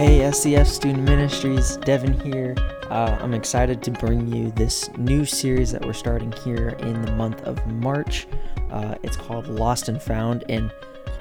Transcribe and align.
Hey, 0.00 0.20
SCF 0.20 0.66
Student 0.66 1.04
Ministries, 1.04 1.76
Devin 1.76 2.18
here. 2.20 2.54
Uh, 2.88 3.18
I'm 3.20 3.34
excited 3.34 3.82
to 3.82 3.90
bring 3.90 4.32
you 4.32 4.50
this 4.52 4.88
new 4.96 5.26
series 5.26 5.72
that 5.72 5.84
we're 5.84 5.92
starting 5.92 6.32
here 6.42 6.70
in 6.78 7.02
the 7.02 7.12
month 7.16 7.42
of 7.42 7.66
March. 7.66 8.26
Uh, 8.70 8.94
it's 9.02 9.18
called 9.18 9.46
Lost 9.48 9.90
and 9.90 10.00
Found, 10.00 10.44
and 10.48 10.72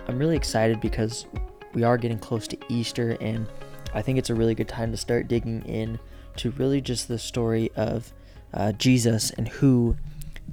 I'm 0.08 0.18
really 0.18 0.38
excited 0.38 0.80
because 0.80 1.26
we 1.74 1.84
are 1.84 1.98
getting 1.98 2.20
close 2.20 2.48
to 2.48 2.58
Easter, 2.70 3.18
and 3.20 3.50
I 3.94 4.02
think 4.02 4.18
it's 4.18 4.30
a 4.30 4.34
really 4.34 4.56
good 4.56 4.70
time 4.70 4.92
to 4.92 4.98
start 4.98 5.28
digging 5.28 5.62
in 5.66 6.00
to 6.38 6.52
really 6.52 6.80
just 6.80 7.10
the 7.10 7.20
story 7.20 7.72
of 7.76 8.14
uh, 8.54 8.72
Jesus 8.72 9.30
and 9.32 9.50
who 9.50 9.98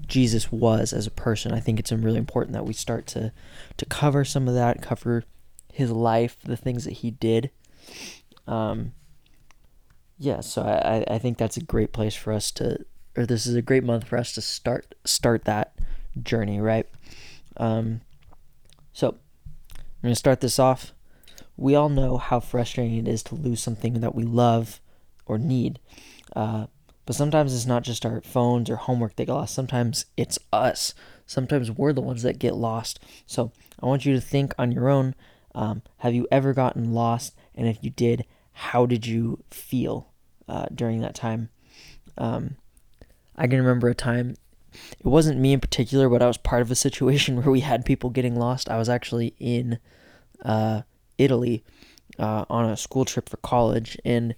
Jesus 0.09 0.51
was 0.51 0.93
as 0.93 1.07
a 1.07 1.13
person. 1.13 1.53
I 1.53 1.61
think 1.61 1.79
it's 1.79 1.93
really 1.93 2.19
important 2.19 2.55
that 2.55 2.67
we 2.67 2.73
start 2.73 3.07
to 3.07 3.33
to 3.77 3.85
cover 3.85 4.25
some 4.25 4.49
of 4.49 4.55
that, 4.55 4.83
cover 4.83 5.23
his 5.73 5.93
life, 5.93 6.39
the 6.43 6.57
things 6.57 6.83
that 6.87 6.95
he 6.95 7.13
did. 7.13 7.53
Um, 8.47 8.93
yeah, 10.19 10.41
so 10.41 10.63
I, 10.63 11.05
I 11.15 11.19
think 11.19 11.37
that's 11.39 11.57
a 11.57 11.63
great 11.63 11.93
place 11.93 12.15
for 12.15 12.33
us 12.33 12.51
to, 12.53 12.85
or 13.17 13.27
this 13.27 13.47
is 13.47 13.55
a 13.55 13.63
great 13.63 13.85
month 13.85 14.07
for 14.07 14.17
us 14.17 14.33
to 14.35 14.41
start 14.41 14.95
start 15.05 15.45
that 15.45 15.75
journey, 16.23 16.61
right? 16.61 16.87
Um, 17.57 18.01
so 18.93 19.09
I'm 19.09 20.03
gonna 20.03 20.15
start 20.15 20.41
this 20.41 20.59
off. 20.59 20.93
We 21.57 21.75
all 21.75 21.89
know 21.89 22.19
how 22.19 22.41
frustrating 22.41 22.99
it 22.99 23.09
is 23.09 23.23
to 23.25 23.35
lose 23.35 23.63
something 23.63 24.01
that 24.01 24.15
we 24.15 24.25
love 24.25 24.81
or 25.27 25.39
need. 25.39 25.81
Uh, 26.35 26.67
but 27.07 27.17
sometimes 27.17 27.55
it's 27.55 27.67
not 27.67 27.85
just 27.85 28.05
our 28.05 28.21
phones 28.21 28.69
or 28.69 28.77
homework 28.77 29.17
that 29.17 29.27
get 29.27 29.33
lost. 29.33 29.55
Sometimes 29.55 30.07
it's 30.17 30.39
us. 30.53 30.93
Sometimes 31.25 31.71
we're 31.71 31.93
the 31.93 32.01
ones 32.01 32.23
that 32.23 32.39
get 32.39 32.55
lost. 32.55 33.01
So 33.27 33.53
I 33.81 33.87
want 33.87 34.05
you 34.05 34.15
to 34.15 34.21
think 34.21 34.55
on 34.59 34.73
your 34.73 34.89
own. 34.89 35.15
Um, 35.57 35.83
have 35.99 36.15
you 36.15 36.29
ever 36.31 36.53
gotten 36.53 36.93
lost? 36.93 37.35
And 37.55 37.67
if 37.67 37.79
you 37.81 37.91
did, 37.91 38.27
how 38.53 38.87
did 38.87 39.07
you 39.07 39.43
feel 39.51 40.13
uh, 40.49 40.67
during 40.73 41.01
that 41.01 41.15
time? 41.15 41.49
Um, 42.19 42.57
I 43.35 43.47
can 43.47 43.59
remember 43.59 43.89
a 43.89 43.95
time. 43.95 44.37
It 44.73 45.07
wasn't 45.07 45.41
me 45.41 45.55
in 45.55 45.61
particular, 45.61 46.11
but 46.11 46.23
I 46.23 46.27
was 46.27 46.37
part 46.37 46.61
of 46.61 46.71
a 46.71 46.77
situation 46.77 47.37
where 47.43 47.51
we 47.51 47.61
had 47.61 47.85
people 47.87 48.11
getting 48.11 48.37
lost. 48.37 48.69
I 48.69 48.77
was 48.77 48.91
actually 48.91 49.35
in 49.41 49.79
uh, 50.45 50.83
Italy 51.17 51.65
uh, 52.19 52.45
on 52.51 52.69
a 52.69 52.77
school 52.77 53.07
trip 53.07 53.31
for 53.31 53.39
college, 53.39 53.99
and 54.05 54.35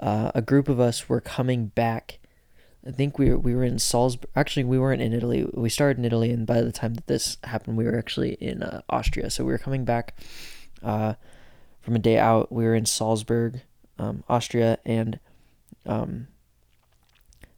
uh, 0.00 0.32
a 0.34 0.42
group 0.42 0.68
of 0.68 0.78
us 0.78 1.08
were 1.08 1.22
coming 1.22 1.68
back. 1.68 2.18
I 2.86 2.90
think 2.90 3.18
we 3.18 3.30
were, 3.30 3.38
we 3.38 3.54
were 3.54 3.64
in 3.64 3.78
Salzburg. 3.78 4.30
Actually, 4.36 4.64
we 4.64 4.78
weren't 4.78 5.02
in 5.02 5.14
Italy. 5.14 5.48
We 5.54 5.70
started 5.70 5.98
in 5.98 6.04
Italy, 6.04 6.30
and 6.30 6.46
by 6.46 6.60
the 6.60 6.72
time 6.72 6.94
that 6.94 7.06
this 7.06 7.38
happened, 7.44 7.78
we 7.78 7.84
were 7.84 7.98
actually 7.98 8.34
in 8.34 8.62
uh, 8.62 8.82
Austria. 8.90 9.30
So 9.30 9.44
we 9.44 9.52
were 9.52 9.58
coming 9.58 9.86
back 9.86 10.14
uh, 10.82 11.14
from 11.80 11.96
a 11.96 12.00
day 12.00 12.18
out. 12.18 12.52
We 12.52 12.64
were 12.64 12.74
in 12.74 12.86
Salzburg, 12.86 13.62
um, 13.98 14.24
Austria, 14.28 14.78
and 14.84 15.18
um, 15.86 16.28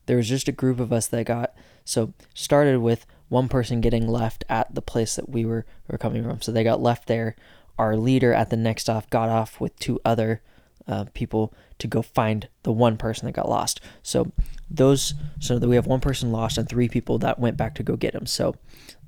there 0.06 0.16
was 0.16 0.28
just 0.28 0.48
a 0.48 0.52
group 0.52 0.80
of 0.80 0.92
us 0.92 1.06
that 1.08 1.26
got 1.26 1.54
so 1.84 2.12
started 2.34 2.78
with 2.78 3.06
one 3.28 3.48
person 3.48 3.80
getting 3.80 4.06
left 4.06 4.44
at 4.48 4.74
the 4.74 4.82
place 4.82 5.16
that 5.16 5.28
we 5.28 5.44
were, 5.44 5.64
were 5.88 5.98
coming 5.98 6.22
from. 6.22 6.42
So 6.42 6.52
they 6.52 6.64
got 6.64 6.82
left 6.82 7.06
there. 7.06 7.36
Our 7.78 7.96
leader 7.96 8.34
at 8.34 8.50
the 8.50 8.56
next 8.56 8.82
stop 8.82 9.08
got 9.10 9.28
off 9.28 9.60
with 9.60 9.78
two 9.78 10.00
other 10.04 10.42
uh, 10.86 11.06
people 11.14 11.54
to 11.78 11.86
go 11.86 12.02
find 12.02 12.48
the 12.64 12.72
one 12.72 12.96
person 12.96 13.26
that 13.26 13.32
got 13.32 13.48
lost. 13.48 13.80
So 14.02 14.32
those, 14.68 15.14
so 15.38 15.58
that 15.58 15.68
we 15.68 15.76
have 15.76 15.86
one 15.86 16.00
person 16.00 16.32
lost 16.32 16.58
and 16.58 16.68
three 16.68 16.88
people 16.88 17.18
that 17.18 17.38
went 17.38 17.56
back 17.56 17.74
to 17.76 17.82
go 17.82 17.96
get 17.96 18.14
him. 18.14 18.26
So 18.26 18.56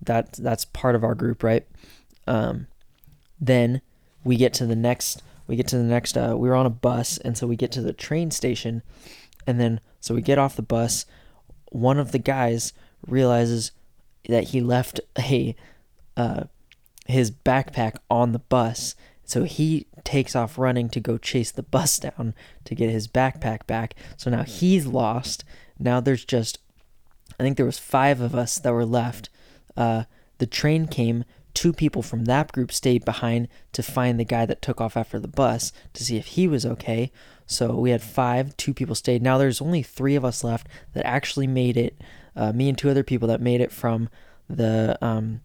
that 0.00 0.32
that's 0.34 0.64
part 0.64 0.94
of 0.94 1.04
our 1.04 1.14
group, 1.14 1.42
right? 1.42 1.66
Um, 2.26 2.68
then 3.40 3.82
we 4.24 4.36
get 4.36 4.54
to 4.54 4.66
the 4.66 4.76
next. 4.76 5.22
We 5.46 5.56
get 5.56 5.68
to 5.68 5.78
the 5.78 5.84
next. 5.84 6.16
Uh, 6.16 6.34
we 6.36 6.48
were 6.48 6.54
on 6.54 6.66
a 6.66 6.70
bus, 6.70 7.18
and 7.18 7.36
so 7.36 7.46
we 7.46 7.56
get 7.56 7.72
to 7.72 7.82
the 7.82 7.92
train 7.92 8.30
station, 8.30 8.82
and 9.46 9.60
then 9.60 9.80
so 10.00 10.14
we 10.14 10.22
get 10.22 10.38
off 10.38 10.56
the 10.56 10.62
bus. 10.62 11.04
One 11.70 11.98
of 11.98 12.12
the 12.12 12.18
guys 12.18 12.72
realizes 13.06 13.72
that 14.28 14.48
he 14.48 14.60
left 14.60 15.00
a 15.18 15.56
uh, 16.16 16.44
his 17.06 17.30
backpack 17.30 17.96
on 18.10 18.32
the 18.32 18.38
bus 18.38 18.94
so 19.24 19.44
he 19.44 19.86
takes 20.04 20.36
off 20.36 20.58
running 20.58 20.88
to 20.90 21.00
go 21.00 21.16
chase 21.16 21.50
the 21.50 21.62
bus 21.62 21.98
down 21.98 22.34
to 22.64 22.74
get 22.74 22.90
his 22.90 23.08
backpack 23.08 23.66
back. 23.66 23.94
So 24.16 24.30
now 24.30 24.42
he's 24.42 24.86
lost. 24.86 25.44
Now 25.78 26.00
there's 26.00 26.24
just, 26.24 26.58
I 27.38 27.42
think 27.42 27.56
there 27.56 27.66
was 27.66 27.78
five 27.78 28.20
of 28.20 28.34
us 28.34 28.58
that 28.58 28.72
were 28.72 28.84
left. 28.84 29.30
Uh, 29.76 30.04
the 30.36 30.46
train 30.46 30.86
came. 30.86 31.24
Two 31.54 31.72
people 31.72 32.02
from 32.02 32.24
that 32.24 32.52
group 32.52 32.72
stayed 32.72 33.04
behind 33.04 33.48
to 33.72 33.82
find 33.82 34.18
the 34.18 34.24
guy 34.24 34.46
that 34.46 34.62
took 34.62 34.80
off 34.80 34.96
after 34.96 35.18
the 35.18 35.28
bus 35.28 35.72
to 35.92 36.04
see 36.04 36.16
if 36.16 36.26
he 36.28 36.48
was 36.48 36.64
okay. 36.64 37.12
So 37.46 37.74
we 37.74 37.90
had 37.90 38.02
five. 38.02 38.56
Two 38.56 38.72
people 38.72 38.94
stayed. 38.94 39.22
Now 39.22 39.38
there's 39.38 39.60
only 39.60 39.82
three 39.82 40.14
of 40.14 40.24
us 40.24 40.42
left 40.42 40.66
that 40.94 41.06
actually 41.06 41.46
made 41.46 41.76
it. 41.76 42.00
Uh, 42.34 42.52
me 42.52 42.68
and 42.68 42.78
two 42.78 42.88
other 42.88 43.02
people 43.02 43.28
that 43.28 43.40
made 43.40 43.60
it 43.60 43.72
from 43.72 44.08
the 44.48 44.98
um, 45.02 45.40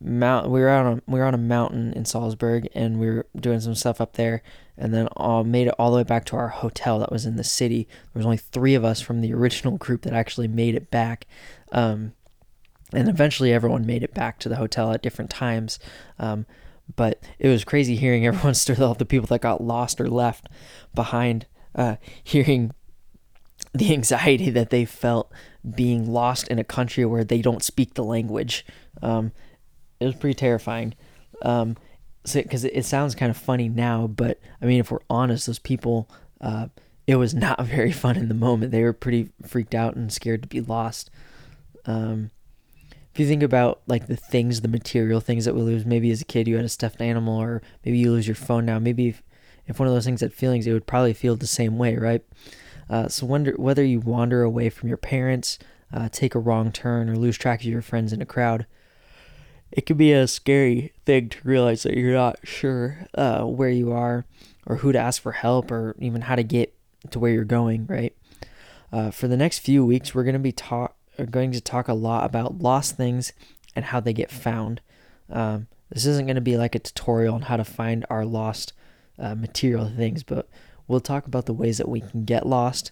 mount 0.00 0.50
we 0.50 0.60
were 0.60 0.68
on 0.68 0.86
a 0.86 1.02
we 1.10 1.18
were 1.18 1.24
on 1.24 1.34
a 1.34 1.38
mountain 1.38 1.92
in 1.92 2.04
Salzburg 2.04 2.68
and 2.74 2.98
we 2.98 3.06
were 3.06 3.26
doing 3.38 3.60
some 3.60 3.74
stuff 3.74 4.00
up 4.00 4.14
there 4.14 4.42
and 4.76 4.92
then 4.92 5.06
all 5.16 5.44
made 5.44 5.68
it 5.68 5.74
all 5.78 5.90
the 5.90 5.98
way 5.98 6.02
back 6.02 6.24
to 6.26 6.36
our 6.36 6.48
hotel 6.48 6.98
that 6.98 7.12
was 7.12 7.26
in 7.26 7.36
the 7.36 7.44
city. 7.44 7.86
There 8.12 8.20
was 8.20 8.26
only 8.26 8.36
three 8.36 8.74
of 8.74 8.84
us 8.84 9.00
from 9.00 9.20
the 9.20 9.32
original 9.32 9.76
group 9.78 10.02
that 10.02 10.12
actually 10.12 10.48
made 10.48 10.74
it 10.74 10.90
back. 10.90 11.26
Um, 11.72 12.12
and 12.96 13.08
eventually 13.08 13.52
everyone 13.52 13.86
made 13.86 14.02
it 14.02 14.14
back 14.14 14.38
to 14.40 14.48
the 14.48 14.56
hotel 14.56 14.92
at 14.92 15.02
different 15.02 15.30
times. 15.30 15.78
Um, 16.18 16.46
but 16.96 17.22
it 17.38 17.48
was 17.48 17.64
crazy 17.64 17.96
hearing 17.96 18.26
everyone 18.26 18.54
story 18.54 18.80
all 18.80 18.94
the 18.94 19.04
people 19.04 19.26
that 19.28 19.40
got 19.40 19.62
lost 19.62 20.00
or 20.00 20.08
left 20.08 20.48
behind, 20.94 21.46
uh, 21.74 21.96
hearing 22.22 22.72
the 23.72 23.92
anxiety 23.92 24.50
that 24.50 24.70
they 24.70 24.84
felt 24.84 25.32
being 25.74 26.10
lost 26.10 26.48
in 26.48 26.58
a 26.58 26.64
country 26.64 27.04
where 27.04 27.24
they 27.24 27.40
don't 27.40 27.62
speak 27.62 27.94
the 27.94 28.04
language. 28.04 28.64
Um, 29.02 29.32
it 30.00 30.06
was 30.06 30.14
pretty 30.14 30.34
terrifying. 30.34 30.94
Um, 31.42 31.76
because 32.32 32.62
so, 32.62 32.68
it, 32.68 32.76
it, 32.76 32.84
sounds 32.84 33.14
kind 33.14 33.28
of 33.28 33.36
funny 33.36 33.68
now, 33.68 34.06
but 34.06 34.40
I 34.62 34.64
mean, 34.64 34.80
if 34.80 34.90
we're 34.90 35.00
honest, 35.10 35.46
those 35.46 35.58
people, 35.58 36.08
uh, 36.40 36.68
it 37.06 37.16
was 37.16 37.34
not 37.34 37.62
very 37.66 37.92
fun 37.92 38.16
in 38.16 38.28
the 38.28 38.34
moment. 38.34 38.72
They 38.72 38.82
were 38.82 38.92
pretty 38.92 39.30
freaked 39.46 39.74
out 39.74 39.94
and 39.94 40.12
scared 40.12 40.42
to 40.42 40.48
be 40.48 40.60
lost. 40.60 41.10
Um, 41.84 42.30
if 43.14 43.20
you 43.20 43.26
think 43.26 43.42
about 43.42 43.80
like 43.86 44.08
the 44.08 44.16
things, 44.16 44.60
the 44.60 44.68
material 44.68 45.20
things 45.20 45.44
that 45.44 45.54
we 45.54 45.62
lose, 45.62 45.86
maybe 45.86 46.10
as 46.10 46.20
a 46.20 46.24
kid 46.24 46.48
you 46.48 46.56
had 46.56 46.64
a 46.64 46.68
stuffed 46.68 47.00
animal, 47.00 47.40
or 47.40 47.62
maybe 47.84 47.96
you 47.96 48.10
lose 48.10 48.26
your 48.26 48.34
phone 48.34 48.66
now. 48.66 48.78
Maybe 48.78 49.08
if, 49.08 49.22
if 49.66 49.78
one 49.78 49.88
of 49.88 49.94
those 49.94 50.04
things 50.04 50.20
had 50.20 50.34
feelings, 50.34 50.66
it 50.66 50.72
would 50.72 50.86
probably 50.86 51.14
feel 51.14 51.36
the 51.36 51.46
same 51.46 51.78
way, 51.78 51.96
right? 51.96 52.22
Uh, 52.90 53.08
so 53.08 53.24
wonder 53.24 53.52
whether 53.52 53.84
you 53.84 54.00
wander 54.00 54.42
away 54.42 54.68
from 54.68 54.88
your 54.88 54.98
parents, 54.98 55.58
uh, 55.92 56.08
take 56.10 56.34
a 56.34 56.40
wrong 56.40 56.72
turn, 56.72 57.08
or 57.08 57.16
lose 57.16 57.38
track 57.38 57.60
of 57.60 57.66
your 57.66 57.80
friends 57.80 58.12
in 58.12 58.20
a 58.20 58.26
crowd 58.26 58.66
it 59.74 59.86
can 59.86 59.96
be 59.96 60.12
a 60.12 60.28
scary 60.28 60.92
thing 61.04 61.28
to 61.28 61.38
realize 61.42 61.82
that 61.82 61.96
you're 61.96 62.14
not 62.14 62.38
sure 62.44 63.06
uh, 63.14 63.42
where 63.42 63.70
you 63.70 63.90
are 63.92 64.24
or 64.66 64.76
who 64.76 64.92
to 64.92 64.98
ask 64.98 65.20
for 65.20 65.32
help 65.32 65.70
or 65.70 65.96
even 65.98 66.22
how 66.22 66.36
to 66.36 66.44
get 66.44 66.72
to 67.10 67.18
where 67.18 67.32
you're 67.32 67.44
going, 67.44 67.84
right? 67.86 68.16
Uh, 68.92 69.10
for 69.10 69.26
the 69.26 69.36
next 69.36 69.58
few 69.58 69.84
weeks, 69.84 70.14
we're 70.14 70.22
going 70.22 70.34
to 70.34 70.38
be 70.38 70.52
talk 71.18 71.30
going 71.30 71.52
to 71.52 71.60
talk 71.60 71.88
a 71.88 71.94
lot 71.94 72.24
about 72.24 72.58
lost 72.58 72.96
things 72.96 73.32
and 73.74 73.86
how 73.86 74.00
they 74.00 74.12
get 74.12 74.30
found. 74.30 74.80
Um, 75.30 75.66
this 75.90 76.06
isn't 76.06 76.26
going 76.26 76.36
to 76.36 76.42
be 76.42 76.56
like 76.56 76.74
a 76.74 76.78
tutorial 76.78 77.34
on 77.34 77.42
how 77.42 77.56
to 77.56 77.64
find 77.64 78.04
our 78.10 78.24
lost 78.24 78.72
uh, 79.18 79.34
material 79.34 79.88
things, 79.88 80.22
but 80.22 80.48
we'll 80.88 81.00
talk 81.00 81.26
about 81.26 81.46
the 81.46 81.52
ways 81.52 81.78
that 81.78 81.88
we 81.88 82.00
can 82.00 82.24
get 82.24 82.46
lost, 82.46 82.90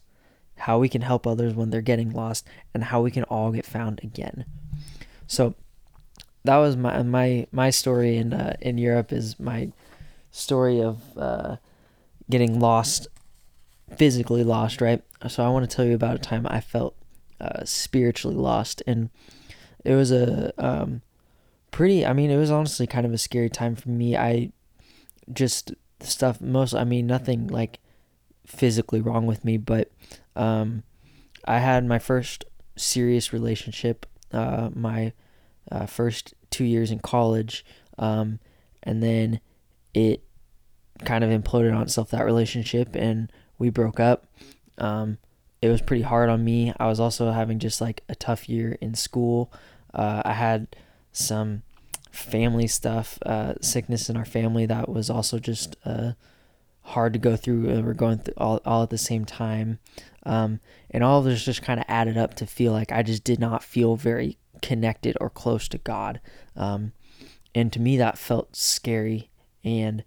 how 0.56 0.78
we 0.78 0.88
can 0.88 1.03
help 1.03 1.27
others 1.27 1.55
when 1.55 1.71
they're 1.71 1.81
getting 1.81 2.12
lost, 2.12 2.47
and 2.72 2.84
how 2.84 3.00
we 3.00 3.10
can 3.10 3.25
all 3.25 3.50
get 3.50 3.66
found 3.66 4.00
again. 4.03 4.44
So, 5.27 5.54
that 6.44 6.56
was 6.56 6.77
my 6.77 7.03
my 7.03 7.47
my 7.53 7.71
story 7.71 8.16
in 8.16 8.33
uh, 8.33 8.56
in 8.60 8.77
Europe 8.77 9.12
is 9.12 9.39
my 9.39 9.71
story 10.33 10.83
of 10.83 11.16
uh, 11.16 11.57
getting 12.28 12.59
lost, 12.59 13.07
physically 13.97 14.42
lost, 14.42 14.80
right? 14.80 15.03
So 15.28 15.45
I 15.45 15.48
want 15.51 15.69
to 15.69 15.77
tell 15.77 15.84
you 15.84 15.95
about 15.95 16.16
a 16.16 16.19
time 16.19 16.47
I 16.51 16.60
felt 16.60 16.97
uh, 17.42 17.65
spiritually 17.65 18.36
lost, 18.36 18.83
and 18.86 19.10
it 19.84 19.94
was 19.94 20.12
a 20.12 20.53
um, 20.65 21.03
pretty. 21.71 22.06
I 22.06 22.12
mean, 22.12 22.30
it 22.30 22.36
was 22.36 22.50
honestly 22.50 22.86
kind 22.86 23.04
of 23.04 23.12
a 23.12 23.18
scary 23.18 23.50
time 23.50 23.74
for 23.74 23.89
me. 23.89 24.16
I 24.16 24.53
just 25.33 25.74
stuff 26.00 26.41
most. 26.41 26.74
I 26.74 26.84
mean, 26.84 27.06
nothing 27.06 27.48
like 27.48 27.80
physically 28.47 29.00
wrong 29.00 29.27
with 29.27 29.44
me, 29.44 29.56
but 29.56 29.91
um, 30.36 30.84
I 31.44 31.59
had 31.59 31.84
my 31.84 31.98
first 31.98 32.44
serious 32.77 33.33
relationship. 33.33 34.06
Uh, 34.33 34.71
my 34.72 35.12
uh, 35.71 35.86
first 35.86 36.34
two 36.50 36.65
years 36.65 36.91
in 36.91 37.00
college, 37.00 37.65
um, 37.98 38.38
and 38.83 39.03
then 39.03 39.41
it 39.92 40.22
kind 41.04 41.24
of 41.24 41.30
imploded 41.30 41.74
on 41.74 41.83
itself 41.83 42.10
that 42.10 42.24
relationship, 42.24 42.95
and 42.95 43.30
we 43.59 43.68
broke 43.68 44.00
up. 44.00 44.27
Um, 44.78 45.18
it 45.62 45.68
was 45.68 45.80
pretty 45.80 46.03
hard 46.03 46.28
on 46.28 46.44
me. 46.44 46.72
I 46.78 46.88
was 46.88 46.98
also 46.98 47.30
having 47.30 47.60
just 47.60 47.80
like 47.80 48.03
a 48.09 48.16
tough 48.16 48.48
year 48.48 48.76
in 48.80 48.94
school. 48.94 49.53
Uh, 49.94 50.20
I 50.24 50.32
had 50.32 50.74
some 51.12 51.62
family 52.10 52.66
stuff, 52.66 53.18
uh, 53.24 53.54
sickness 53.60 54.10
in 54.10 54.16
our 54.16 54.24
family 54.24 54.66
that 54.66 54.88
was 54.88 55.09
also 55.09 55.38
just 55.38 55.76
uh, 55.84 56.12
hard 56.82 57.12
to 57.12 57.18
go 57.20 57.36
through. 57.36 57.80
We're 57.82 57.94
going 57.94 58.18
through 58.18 58.34
all, 58.36 58.60
all 58.66 58.82
at 58.82 58.91
the 58.91 58.98
same 58.98 59.24
time. 59.24 59.78
Um, 60.24 60.60
and 60.91 61.04
all 61.04 61.20
of 61.20 61.24
this 61.24 61.44
just 61.44 61.62
kind 61.62 61.78
of 61.78 61.86
added 61.88 62.18
up 62.18 62.34
to 62.34 62.47
feel 62.47 62.72
like 62.72 62.91
I 62.91 63.03
just 63.04 63.22
did 63.22 63.38
not 63.38 63.62
feel 63.62 63.94
very 63.97 64.38
connected 64.62 65.16
or 65.20 65.30
close 65.30 65.68
to 65.68 65.78
God. 65.78 66.20
Um, 66.56 66.92
and 67.54 67.72
to 67.72 67.80
me, 67.80 67.97
that 67.98 68.18
felt 68.18 68.56
scary 68.56 69.30
and 69.64 70.04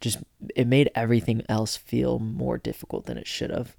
just 0.00 0.18
it 0.54 0.66
made 0.66 0.90
everything 0.94 1.42
else 1.48 1.76
feel 1.76 2.18
more 2.18 2.58
difficult 2.58 3.06
than 3.06 3.18
it 3.18 3.26
should 3.26 3.50
have. 3.50 3.76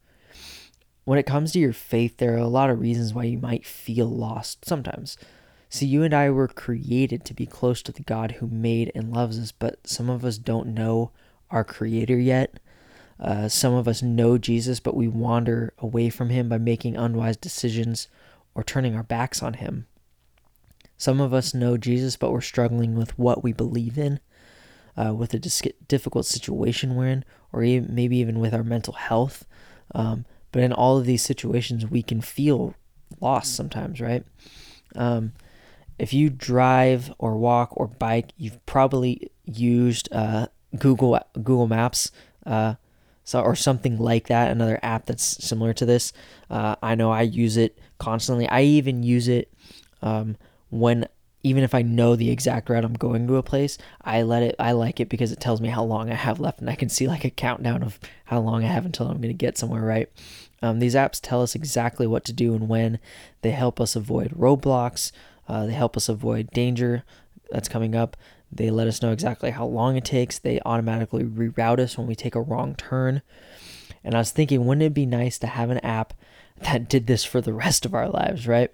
When 1.06 1.20
it 1.20 1.26
comes 1.28 1.52
to 1.52 1.60
your 1.60 1.74
faith, 1.74 2.18
there 2.18 2.34
are 2.34 2.38
a 2.38 2.48
lot 2.48 2.72
of 2.72 2.80
reasons 2.80 3.14
why 3.14 3.24
you 3.24 3.38
might 3.38 3.66
feel 3.66 4.08
lost 4.08 4.66
sometimes. 4.66 5.18
See, 5.70 5.86
you 5.86 6.04
and 6.04 6.14
I 6.14 6.32
were 6.32 6.48
created 6.48 7.24
to 7.26 7.34
be 7.34 7.46
close 7.46 7.82
to 7.84 7.92
the 7.92 8.04
God 8.04 8.34
who 8.34 8.48
made 8.48 8.92
and 8.96 9.14
loves 9.14 9.40
us, 9.40 9.52
but 9.52 9.88
some 9.88 10.10
of 10.10 10.26
us 10.26 10.38
don't 10.38 10.74
know 10.74 11.12
our 11.52 11.64
Creator 11.64 12.18
yet. 12.18 12.60
Uh, 13.20 13.48
some 13.48 13.74
of 13.74 13.88
us 13.88 14.02
know 14.02 14.38
Jesus, 14.38 14.80
but 14.80 14.96
we 14.96 15.08
wander 15.08 15.74
away 15.78 16.10
from 16.10 16.30
Him 16.30 16.50
by 16.50 16.58
making 16.58 16.98
unwise 16.98 17.38
decisions 17.38 18.08
or 18.56 18.64
turning 18.64 18.96
our 18.96 19.04
backs 19.04 19.44
on 19.44 19.56
Him. 19.56 19.86
Some 20.98 21.22
of 21.22 21.34
us 21.34 21.54
know 21.54 21.78
Jesus, 21.78 22.16
but 22.16 22.32
we're 22.32 22.42
struggling 22.42 22.96
with 22.96 23.18
what 23.20 23.44
we 23.44 23.54
believe 23.54 23.98
in, 23.98 24.20
uh, 24.98 25.14
with 25.14 25.34
a 25.34 25.40
dis- 25.40 25.62
difficult 25.88 26.26
situation 26.26 26.96
we're 26.96 27.08
in, 27.08 27.26
or 27.54 27.64
even, 27.64 27.94
maybe 27.94 28.18
even 28.18 28.40
with 28.40 28.54
our 28.54 28.64
mental 28.64 28.94
health. 28.94 29.46
Um, 29.94 30.26
but 30.56 30.64
in 30.64 30.72
all 30.72 30.98
of 30.98 31.06
these 31.06 31.22
situations, 31.22 31.86
we 31.86 32.02
can 32.02 32.22
feel 32.22 32.76
lost 33.20 33.58
sometimes, 33.58 34.00
right? 34.00 34.24
Um, 34.96 35.34
if 36.00 36.14
you 36.14 36.30
drive 36.30 37.14
or 37.18 37.36
walk 37.36 37.72
or 37.74 37.88
bike, 37.88 38.30
you've 38.38 38.66
probably 38.66 39.30
used 39.44 40.08
uh, 40.14 40.48
Google 40.80 41.20
Google 41.34 41.68
Maps, 41.68 42.10
uh, 42.46 42.76
so 43.26 43.42
or 43.42 43.54
something 43.54 43.98
like 43.98 44.28
that. 44.28 44.50
Another 44.50 44.80
app 44.82 45.08
that's 45.08 45.26
similar 45.46 45.74
to 45.74 45.86
this. 45.86 46.14
Uh, 46.50 46.78
I 46.82 46.96
know 46.96 47.12
I 47.12 47.24
use 47.24 47.58
it 47.58 47.78
constantly. 47.98 48.48
I 48.48 48.62
even 48.62 49.04
use 49.04 49.28
it 49.28 49.52
um, 50.02 50.38
when 50.70 51.06
even 51.44 51.66
if 51.66 51.76
I 51.76 51.82
know 51.82 52.16
the 52.16 52.32
exact 52.32 52.70
route 52.70 52.86
I'm 52.86 52.94
going 52.94 53.28
to 53.28 53.36
a 53.36 53.44
place, 53.44 53.78
I 54.02 54.22
let 54.22 54.42
it. 54.42 54.56
I 54.58 54.72
like 54.72 55.02
it 55.02 55.10
because 55.10 55.34
it 55.34 55.42
tells 55.42 55.60
me 55.60 55.68
how 55.68 55.84
long 55.84 56.10
I 56.10 56.16
have 56.16 56.40
left, 56.40 56.62
and 56.62 56.70
I 56.70 56.76
can 56.76 56.88
see 56.88 57.10
like 57.10 57.26
a 57.26 57.30
countdown 57.30 57.84
of 57.84 58.00
how 58.24 58.40
long 58.40 58.64
I 58.64 58.68
have 58.68 58.86
until 58.86 59.08
I'm 59.08 59.18
going 59.18 59.28
to 59.28 59.34
get 59.34 59.58
somewhere. 59.58 59.82
Right. 59.82 60.10
Um, 60.66 60.80
these 60.80 60.96
apps 60.96 61.20
tell 61.22 61.44
us 61.44 61.54
exactly 61.54 62.08
what 62.08 62.26
to 62.26 62.34
do 62.34 62.56
and 62.56 62.68
when. 62.68 62.98
They 63.44 63.52
help 63.52 63.80
us 63.80 63.96
avoid 63.96 64.32
roadblocks. 64.32 65.12
Uh, 65.48 65.68
they 65.68 65.74
help 65.74 65.96
us 65.96 66.10
avoid 66.10 66.50
danger 66.50 67.04
that's 67.52 67.70
coming 67.70 67.96
up. 67.96 68.18
They 68.52 68.72
let 68.72 68.88
us 68.88 69.00
know 69.00 69.12
exactly 69.12 69.52
how 69.52 69.68
long 69.68 69.96
it 69.96 70.06
takes. 70.06 70.40
They 70.40 70.60
automatically 70.66 71.24
reroute 71.24 71.80
us 71.80 72.00
when 72.00 72.08
we 72.08 72.16
take 72.16 72.34
a 72.34 72.42
wrong 72.42 72.74
turn. 72.74 73.22
And 74.04 74.16
I 74.16 74.18
was 74.18 74.32
thinking, 74.32 74.66
wouldn't 74.66 74.86
it 74.86 74.94
be 74.96 75.06
nice 75.06 75.38
to 75.40 75.48
have 75.48 75.70
an 75.70 75.78
app 75.80 76.16
that 76.62 76.90
did 76.90 77.06
this 77.06 77.24
for 77.24 77.42
the 77.42 77.54
rest 77.54 77.86
of 77.86 77.94
our 77.94 78.10
lives, 78.10 78.48
right? 78.48 78.72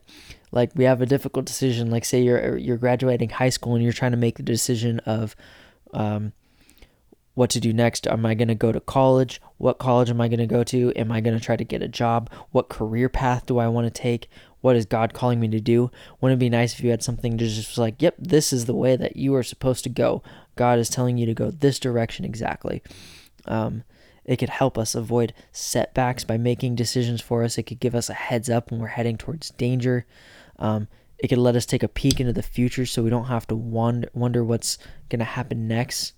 Like 0.54 0.72
we 0.76 0.86
have 0.86 1.02
a 1.02 1.06
difficult 1.06 1.46
decision, 1.46 1.92
like 1.92 2.06
say 2.06 2.22
you're 2.22 2.58
you're 2.58 2.78
graduating 2.78 3.30
high 3.32 3.50
school 3.50 3.76
and 3.76 3.84
you're 3.84 3.92
trying 3.92 4.12
to 4.12 4.18
make 4.18 4.38
the 4.38 4.44
decision 4.44 5.00
of 5.00 5.36
um, 5.94 6.32
what 7.34 7.50
to 7.52 7.60
do 7.60 7.74
next. 7.74 8.08
Am 8.08 8.26
I 8.26 8.34
going 8.34 8.48
to 8.48 8.56
go 8.56 8.72
to 8.72 8.80
college? 8.80 9.42
What 9.58 9.80
college 9.80 10.10
am 10.10 10.20
I 10.20 10.28
going 10.28 10.40
to 10.40 10.48
go 10.48 10.64
to? 10.66 10.92
Am 10.96 11.12
I 11.12 11.22
going 11.22 11.38
to 11.38 11.44
try 11.44 11.56
to 11.56 11.64
get 11.64 11.82
a 11.82 11.88
job? 11.88 12.30
What 12.52 12.70
career 12.70 13.10
path 13.10 13.46
do 13.46 13.58
I 13.58 13.68
want 13.68 13.86
to 13.86 14.02
take? 14.02 14.30
What 14.62 14.76
is 14.76 14.86
God 14.86 15.14
calling 15.14 15.40
me 15.40 15.48
to 15.50 15.60
do? 15.60 15.92
Wouldn't 16.20 16.40
it 16.40 16.44
be 16.44 16.50
nice 16.50 16.74
if 16.74 16.84
you 16.84 16.92
had 16.92 17.04
something 17.04 17.38
to 17.38 17.48
just 17.48 17.78
like, 17.78 18.02
yep, 18.02 18.16
this 18.20 18.54
is 18.54 18.66
the 18.66 18.76
way 18.76 18.96
that 18.96 19.18
you 19.18 19.34
are 19.36 19.44
supposed 19.44 19.84
to 19.86 19.90
go. 19.90 20.22
God 20.56 20.78
is 20.78 20.90
telling 20.90 21.18
you 21.18 21.26
to 21.26 21.34
go 21.34 21.50
this 21.50 21.80
direction 21.80 22.26
exactly. 22.26 22.84
Um, 23.46 23.84
it 24.24 24.38
could 24.38 24.50
help 24.50 24.78
us 24.78 24.94
avoid 24.94 25.34
setbacks 25.52 26.24
by 26.24 26.38
making 26.38 26.76
decisions 26.76 27.22
for 27.22 27.44
us. 27.44 27.58
It 27.58 27.64
could 27.64 27.80
give 27.80 27.96
us 27.96 28.10
a 28.10 28.14
heads 28.14 28.50
up 28.50 28.70
when 28.70 28.80
we're 28.80 28.88
heading 28.88 29.18
towards 29.18 29.50
danger. 29.52 30.06
Um, 30.60 30.88
it 31.18 31.28
could 31.28 31.40
let 31.40 31.56
us 31.56 31.66
take 31.66 31.84
a 31.84 31.88
peek 31.88 32.20
into 32.20 32.34
the 32.34 32.44
future 32.44 32.86
so 32.86 33.02
we 33.02 33.10
don't 33.10 33.26
have 33.26 33.48
to 33.48 33.56
wonder, 33.56 34.10
wonder 34.14 34.44
what's 34.44 34.78
going 35.10 35.20
to 35.20 35.26
happen 35.26 35.68
next. 35.68 36.14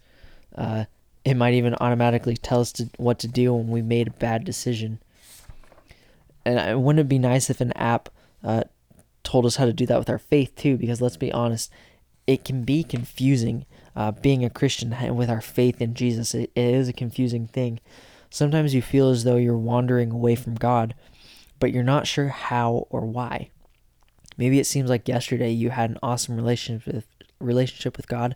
Uh, 0.53 0.85
it 1.25 1.35
might 1.35 1.53
even 1.53 1.75
automatically 1.75 2.35
tell 2.35 2.59
us 2.59 2.71
to, 2.73 2.89
what 2.97 3.19
to 3.19 3.27
do 3.27 3.53
when 3.53 3.67
we 3.67 3.81
made 3.81 4.07
a 4.07 4.11
bad 4.11 4.43
decision. 4.43 4.99
And 6.45 6.83
wouldn't 6.83 7.05
it 7.05 7.09
be 7.09 7.19
nice 7.19 7.49
if 7.49 7.61
an 7.61 7.71
app 7.73 8.09
uh, 8.43 8.63
told 9.23 9.45
us 9.45 9.55
how 9.55 9.65
to 9.65 9.73
do 9.73 9.85
that 9.85 9.99
with 9.99 10.09
our 10.09 10.19
faith 10.19 10.55
too, 10.55 10.77
because 10.77 11.01
let's 11.01 11.17
be 11.17 11.31
honest, 11.31 11.71
it 12.27 12.43
can 12.43 12.63
be 12.63 12.83
confusing 12.83 13.65
uh, 13.95 14.11
being 14.11 14.43
a 14.43 14.49
Christian 14.49 14.95
with 15.15 15.29
our 15.29 15.41
faith 15.41 15.81
in 15.81 15.93
Jesus. 15.93 16.33
It, 16.33 16.51
it 16.55 16.73
is 16.73 16.87
a 16.87 16.93
confusing 16.93 17.47
thing. 17.47 17.79
Sometimes 18.29 18.73
you 18.73 18.81
feel 18.81 19.09
as 19.09 19.23
though 19.23 19.35
you're 19.35 19.57
wandering 19.57 20.11
away 20.11 20.35
from 20.35 20.55
God, 20.55 20.95
but 21.59 21.71
you're 21.71 21.83
not 21.83 22.07
sure 22.07 22.29
how 22.29 22.87
or 22.89 23.01
why. 23.01 23.49
Maybe 24.37 24.59
it 24.59 24.65
seems 24.65 24.89
like 24.89 25.07
yesterday 25.07 25.51
you 25.51 25.69
had 25.69 25.91
an 25.91 25.99
awesome 26.01 26.35
relationship 26.35 26.93
with 26.93 27.07
relationship 27.39 27.97
with 27.97 28.07
God, 28.07 28.35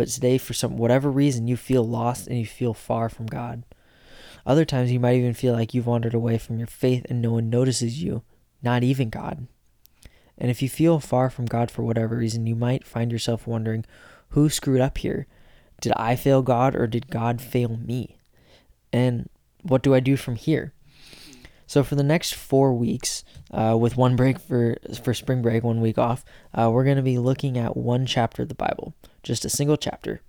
but 0.00 0.08
today 0.08 0.38
for 0.38 0.54
some 0.54 0.78
whatever 0.78 1.10
reason 1.10 1.46
you 1.46 1.58
feel 1.58 1.86
lost 1.86 2.26
and 2.26 2.38
you 2.38 2.46
feel 2.46 2.72
far 2.72 3.10
from 3.10 3.26
God. 3.26 3.64
Other 4.46 4.64
times 4.64 4.90
you 4.90 4.98
might 4.98 5.16
even 5.16 5.34
feel 5.34 5.52
like 5.52 5.74
you've 5.74 5.86
wandered 5.86 6.14
away 6.14 6.38
from 6.38 6.56
your 6.56 6.68
faith 6.68 7.04
and 7.10 7.20
no 7.20 7.32
one 7.32 7.50
notices 7.50 8.02
you 8.02 8.22
not 8.62 8.82
even 8.82 9.10
God. 9.10 9.46
And 10.38 10.50
if 10.50 10.62
you 10.62 10.70
feel 10.70 11.00
far 11.00 11.28
from 11.28 11.44
God 11.44 11.70
for 11.70 11.82
whatever 11.82 12.16
reason, 12.16 12.46
you 12.46 12.54
might 12.54 12.86
find 12.86 13.12
yourself 13.12 13.46
wondering, 13.46 13.84
who 14.30 14.48
screwed 14.48 14.80
up 14.80 14.96
here? 14.96 15.26
Did 15.82 15.92
I 15.96 16.16
fail 16.16 16.40
God 16.40 16.74
or 16.74 16.86
did 16.86 17.10
God 17.10 17.42
fail 17.42 17.76
me? 17.76 18.16
And 18.94 19.28
what 19.60 19.82
do 19.82 19.94
I 19.94 20.00
do 20.00 20.16
from 20.16 20.36
here? 20.36 20.72
So 21.70 21.84
for 21.84 21.94
the 21.94 22.02
next 22.02 22.34
four 22.34 22.74
weeks, 22.74 23.22
uh, 23.52 23.76
with 23.78 23.96
one 23.96 24.16
break 24.16 24.40
for 24.40 24.76
for 25.04 25.14
spring 25.14 25.40
break, 25.40 25.62
one 25.62 25.80
week 25.80 25.98
off, 25.98 26.24
uh, 26.52 26.68
we're 26.68 26.82
going 26.82 26.96
to 26.96 27.00
be 27.00 27.16
looking 27.16 27.56
at 27.56 27.76
one 27.76 28.06
chapter 28.06 28.42
of 28.42 28.48
the 28.48 28.56
Bible, 28.56 28.92
just 29.22 29.44
a 29.44 29.48
single 29.48 29.76
chapter. 29.76 30.20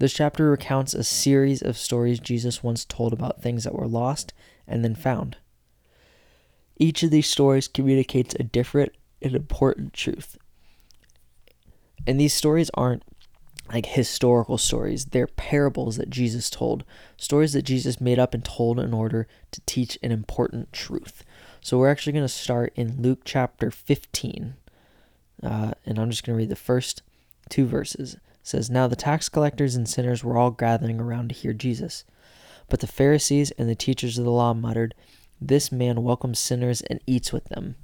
This 0.00 0.12
chapter 0.12 0.50
recounts 0.50 0.92
a 0.92 1.04
series 1.04 1.62
of 1.62 1.78
stories 1.78 2.18
Jesus 2.18 2.64
once 2.64 2.84
told 2.84 3.12
about 3.12 3.40
things 3.40 3.62
that 3.62 3.76
were 3.76 3.86
lost 3.86 4.34
and 4.66 4.84
then 4.84 4.96
found. 4.96 5.36
Each 6.78 7.04
of 7.04 7.12
these 7.12 7.28
stories 7.28 7.68
communicates 7.68 8.34
a 8.40 8.42
different 8.42 8.90
and 9.22 9.36
important 9.36 9.92
truth. 9.92 10.36
And 12.08 12.18
these 12.18 12.34
stories 12.34 12.72
aren't 12.74 13.04
like 13.72 13.86
historical 13.86 14.58
stories, 14.58 15.06
they're 15.06 15.26
parables 15.26 15.96
that 15.96 16.10
Jesus 16.10 16.50
told, 16.50 16.84
stories 17.16 17.54
that 17.54 17.62
Jesus 17.62 18.00
made 18.00 18.18
up 18.18 18.34
and 18.34 18.44
told 18.44 18.78
in 18.78 18.92
order 18.92 19.26
to 19.50 19.60
teach 19.64 19.98
an 20.02 20.12
important 20.12 20.72
truth. 20.72 21.24
So 21.62 21.78
we're 21.78 21.90
actually 21.90 22.12
going 22.12 22.24
to 22.24 22.28
start 22.28 22.72
in 22.76 23.00
Luke 23.00 23.20
chapter 23.24 23.70
15. 23.70 24.54
Uh, 25.42 25.72
and 25.86 25.98
I'm 25.98 26.10
just 26.10 26.24
going 26.24 26.36
to 26.36 26.38
read 26.38 26.50
the 26.50 26.56
first 26.56 27.02
two 27.48 27.64
verses. 27.66 28.14
It 28.14 28.20
says, 28.42 28.68
Now 28.68 28.88
the 28.88 28.96
tax 28.96 29.28
collectors 29.28 29.74
and 29.74 29.88
sinners 29.88 30.22
were 30.22 30.36
all 30.36 30.50
gathering 30.50 31.00
around 31.00 31.30
to 31.30 31.34
hear 31.34 31.52
Jesus. 31.52 32.04
But 32.68 32.80
the 32.80 32.86
Pharisees 32.86 33.52
and 33.52 33.68
the 33.68 33.74
teachers 33.74 34.18
of 34.18 34.24
the 34.24 34.30
law 34.30 34.54
muttered, 34.54 34.94
this 35.40 35.72
man 35.72 36.02
welcomes 36.02 36.38
sinners 36.38 36.82
and 36.82 37.00
eats 37.06 37.32
with 37.32 37.46
them. 37.46 37.76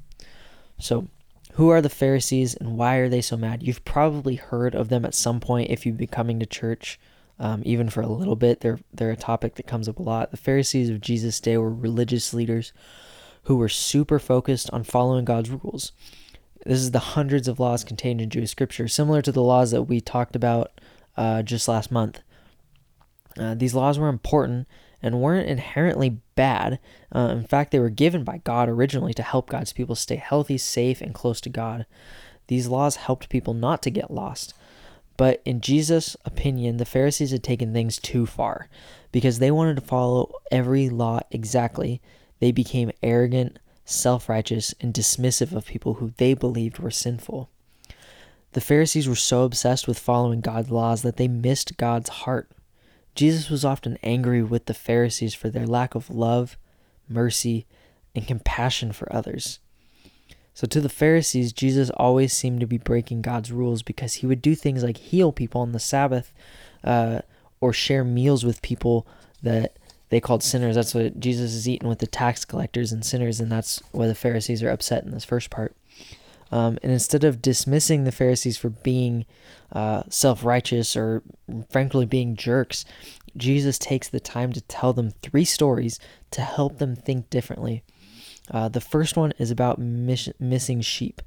So, 0.79 1.09
who 1.59 1.71
are 1.71 1.83
the 1.83 1.89
Pharisees 1.89 2.55
and 2.55 2.79
why 2.79 2.99
are 2.99 3.09
they 3.09 3.21
so 3.21 3.37
mad? 3.37 3.65
You've 3.65 3.85
probably 3.85 4.37
heard 4.37 4.77
of 4.77 4.91
them 4.91 5.05
at 5.05 5.13
some 5.13 5.41
point 5.41 5.73
if 5.73 5.85
you've 5.85 5.97
been 5.97 6.07
coming 6.07 6.39
to 6.39 6.47
church, 6.47 7.01
um, 7.41 7.63
even 7.65 7.91
for 7.91 8.01
a 8.01 8.07
little 8.07 8.37
bit. 8.37 8.61
They're, 8.61 8.79
they're 8.95 9.11
a 9.11 9.17
topic 9.17 9.57
that 9.57 9.67
comes 9.67 9.89
up 9.89 9.99
a 9.99 10.03
lot. 10.03 10.31
The 10.31 10.37
Pharisees 10.37 10.89
of 10.89 11.01
Jesus' 11.01 11.41
day 11.41 11.57
were 11.57 11.75
religious 11.75 12.33
leaders 12.33 12.73
who 13.43 13.57
were 13.57 13.69
super 13.69 14.21
focused 14.21 14.71
on 14.71 14.85
following 14.85 15.25
God's 15.25 15.51
rules. 15.51 15.91
This 16.65 16.79
is 16.79 16.93
the 16.93 17.01
hundreds 17.01 17.49
of 17.49 17.59
laws 17.59 17.83
contained 17.83 18.21
in 18.21 18.31
Jewish 18.31 18.53
scripture, 18.53 18.87
similar 18.87 19.21
to 19.21 19.33
the 19.33 19.43
laws 19.43 19.73
that 19.73 19.83
we 19.83 20.01
talked 20.01 20.37
about 20.37 20.81
uh, 21.17 21.43
just 21.43 21.67
last 21.67 21.91
month. 21.91 22.23
Uh, 23.37 23.57
these 23.57 23.75
laws 23.75 23.99
were 23.99 24.09
important 24.09 24.69
and 25.03 25.21
weren't 25.21 25.49
inherently 25.49 26.19
bad. 26.35 26.79
Uh, 27.15 27.29
in 27.33 27.45
fact, 27.45 27.71
they 27.71 27.79
were 27.79 27.91
given 27.91 28.25
by 28.25 28.39
God 28.39 28.69
originally 28.69 29.15
to 29.15 29.23
help 29.23 29.49
God's 29.49 29.73
people 29.73 29.95
stay 29.95 30.17
healthy, 30.17 30.59
safe, 30.59 31.01
and 31.01 31.15
close 31.15 31.41
to 31.43 31.49
God. 31.49 31.87
These 32.49 32.69
laws 32.69 32.97
helped 32.97 33.29
people 33.29 33.55
not 33.55 33.83
to 33.83 33.91
get 33.91 34.11
lost. 34.11 34.55
But 35.17 35.43
in 35.45 35.61
Jesus' 35.61 36.17
opinion, 36.25 36.77
the 36.77 36.85
Pharisees 36.85 37.33
had 37.33 37.43
taken 37.43 37.73
things 37.73 37.99
too 37.99 38.25
far. 38.25 38.69
Because 39.11 39.39
they 39.39 39.51
wanted 39.51 39.77
to 39.77 39.83
follow 39.83 40.33
every 40.51 40.89
law 40.89 41.21
exactly, 41.31 42.01
they 42.41 42.53
became 42.53 42.93
arrogant, 43.03 43.59
self 43.85 44.29
righteous, 44.29 44.75
and 44.81 44.95
dismissive 44.95 45.53
of 45.53 45.67
people 45.67 45.95
who 45.95 46.13
they 46.17 46.35
believed 46.35 46.79
were 46.79 46.91
sinful. 46.91 47.51
The 48.53 48.61
Pharisees 48.61 49.09
were 49.09 49.17
so 49.17 49.45
obsessed 49.45 49.89
with 49.89 49.99
following 49.99 50.41
God's 50.41 50.71
laws 50.71 51.03
that 51.03 51.17
they 51.17 51.29
missed 51.29 51.77
God's 51.77 52.09
heart. 52.09 52.51
Jesus 53.19 53.51
was 53.51 53.65
often 53.65 53.99
angry 54.01 54.45
with 54.45 54.67
the 54.67 54.75
Pharisees 54.75 55.35
for 55.35 55.51
their 55.51 55.67
lack 55.67 55.97
of 55.97 56.09
love, 56.09 56.57
mercy, 57.09 57.67
and 58.15 58.25
compassion 58.25 58.93
for 58.93 59.13
others. 59.13 59.59
So, 60.55 60.69
to 60.69 60.81
the 60.81 60.89
Pharisees, 60.89 61.53
Jesus 61.53 61.91
always 61.97 62.33
seemed 62.33 62.61
to 62.61 62.67
be 62.69 62.79
breaking 62.79 63.23
God's 63.23 63.51
rules 63.51 63.83
because 63.83 64.15
he 64.15 64.27
would 64.27 64.41
do 64.41 64.55
things 64.55 64.85
like 64.85 64.99
heal 64.99 65.33
people 65.33 65.63
on 65.63 65.73
the 65.73 65.81
Sabbath 65.81 66.33
uh, 66.85 67.23
or 67.61 67.73
share 67.73 68.05
meals 68.05 68.45
with 68.45 68.63
people 68.63 69.05
that 69.43 69.77
they 70.11 70.21
called 70.21 70.45
sinners. 70.45 70.77
That's 70.77 70.95
what 70.95 71.19
Jesus 71.19 71.55
is 71.55 71.69
eating 71.69 71.89
with 71.89 71.99
the 71.99 72.07
tax 72.07 72.45
collectors 72.45 72.93
and 72.93 73.05
sinners, 73.05 73.41
and 73.41 73.51
that's 73.51 73.83
why 73.91 74.07
the 74.07 74.15
Pharisees 74.15 74.63
are 74.63 74.71
upset 74.71 75.03
in 75.03 75.11
this 75.11 75.25
first 75.25 75.51
part. 75.51 75.75
Um, 76.51 76.79
and 76.83 76.93
instead 76.93 77.25
of 77.25 77.43
dismissing 77.43 78.05
the 78.05 78.13
Pharisees 78.13 78.57
for 78.57 78.71
being 78.71 79.27
uh, 79.73 80.05
self 80.09 80.45
righteous 80.45 80.97
or 80.97 81.23
frankly 81.69 82.07
being 82.07 82.37
jerks, 82.37 82.85
Jesus 83.37 83.79
takes 83.79 84.09
the 84.09 84.21
time 84.21 84.53
to 84.53 84.61
tell 84.63 84.93
them 84.93 85.13
three 85.23 85.45
stories 85.45 85.99
to 86.31 86.41
help 86.41 86.79
them 86.79 86.97
think 86.97 87.31
differently. 87.31 87.83
Uh, 88.51 88.69
the 88.69 88.81
first 88.81 89.17
one 89.17 89.33
is 89.39 89.51
about 89.51 89.79
miss- 89.79 90.31
missing 90.41 90.81
sheep. 90.81 91.21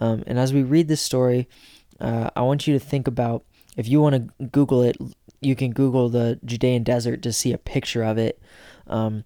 Um, 0.00 0.22
and 0.26 0.38
as 0.38 0.52
we 0.52 0.62
read 0.62 0.88
this 0.88 1.02
story, 1.02 1.48
uh, 2.00 2.30
I 2.34 2.42
want 2.42 2.66
you 2.66 2.74
to 2.74 2.84
think 2.84 3.06
about 3.06 3.44
if 3.76 3.88
you 3.88 4.00
want 4.00 4.14
to 4.14 4.46
Google 4.46 4.82
it, 4.82 4.96
you 5.40 5.56
can 5.56 5.72
Google 5.72 6.08
the 6.08 6.38
Judean 6.44 6.82
desert 6.82 7.22
to 7.22 7.32
see 7.32 7.52
a 7.52 7.58
picture 7.58 8.02
of 8.02 8.18
it. 8.18 8.40
Um, 8.86 9.24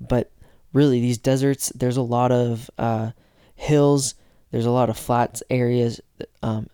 but 0.00 0.30
really, 0.72 1.00
these 1.00 1.18
deserts, 1.18 1.72
there's 1.74 1.96
a 1.96 2.02
lot 2.02 2.30
of 2.30 2.70
uh, 2.78 3.10
hills, 3.56 4.14
there's 4.50 4.66
a 4.66 4.70
lot 4.70 4.90
of 4.90 4.98
flats 4.98 5.42
areas, 5.50 6.00
um, 6.42 6.68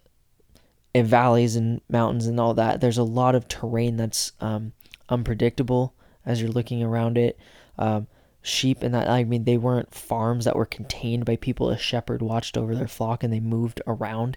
and 0.94 1.06
valleys 1.06 1.56
and 1.56 1.80
mountains 1.88 2.26
and 2.26 2.38
all 2.38 2.54
that. 2.54 2.80
There's 2.80 2.98
a 2.98 3.02
lot 3.02 3.34
of 3.34 3.48
terrain 3.48 3.96
that's 3.96 4.32
um, 4.40 4.72
unpredictable 5.08 5.94
as 6.24 6.40
you're 6.40 6.50
looking 6.50 6.82
around 6.82 7.18
it. 7.18 7.38
Um, 7.78 8.06
sheep 8.42 8.82
and 8.82 8.94
that 8.94 9.08
I 9.08 9.24
mean 9.24 9.44
they 9.44 9.56
weren't 9.56 9.94
farms 9.94 10.44
that 10.44 10.54
were 10.54 10.66
contained 10.66 11.24
by 11.24 11.36
people. 11.36 11.70
A 11.70 11.78
shepherd 11.78 12.22
watched 12.22 12.56
over 12.56 12.74
their 12.74 12.86
flock 12.86 13.24
and 13.24 13.32
they 13.32 13.40
moved 13.40 13.80
around 13.86 14.36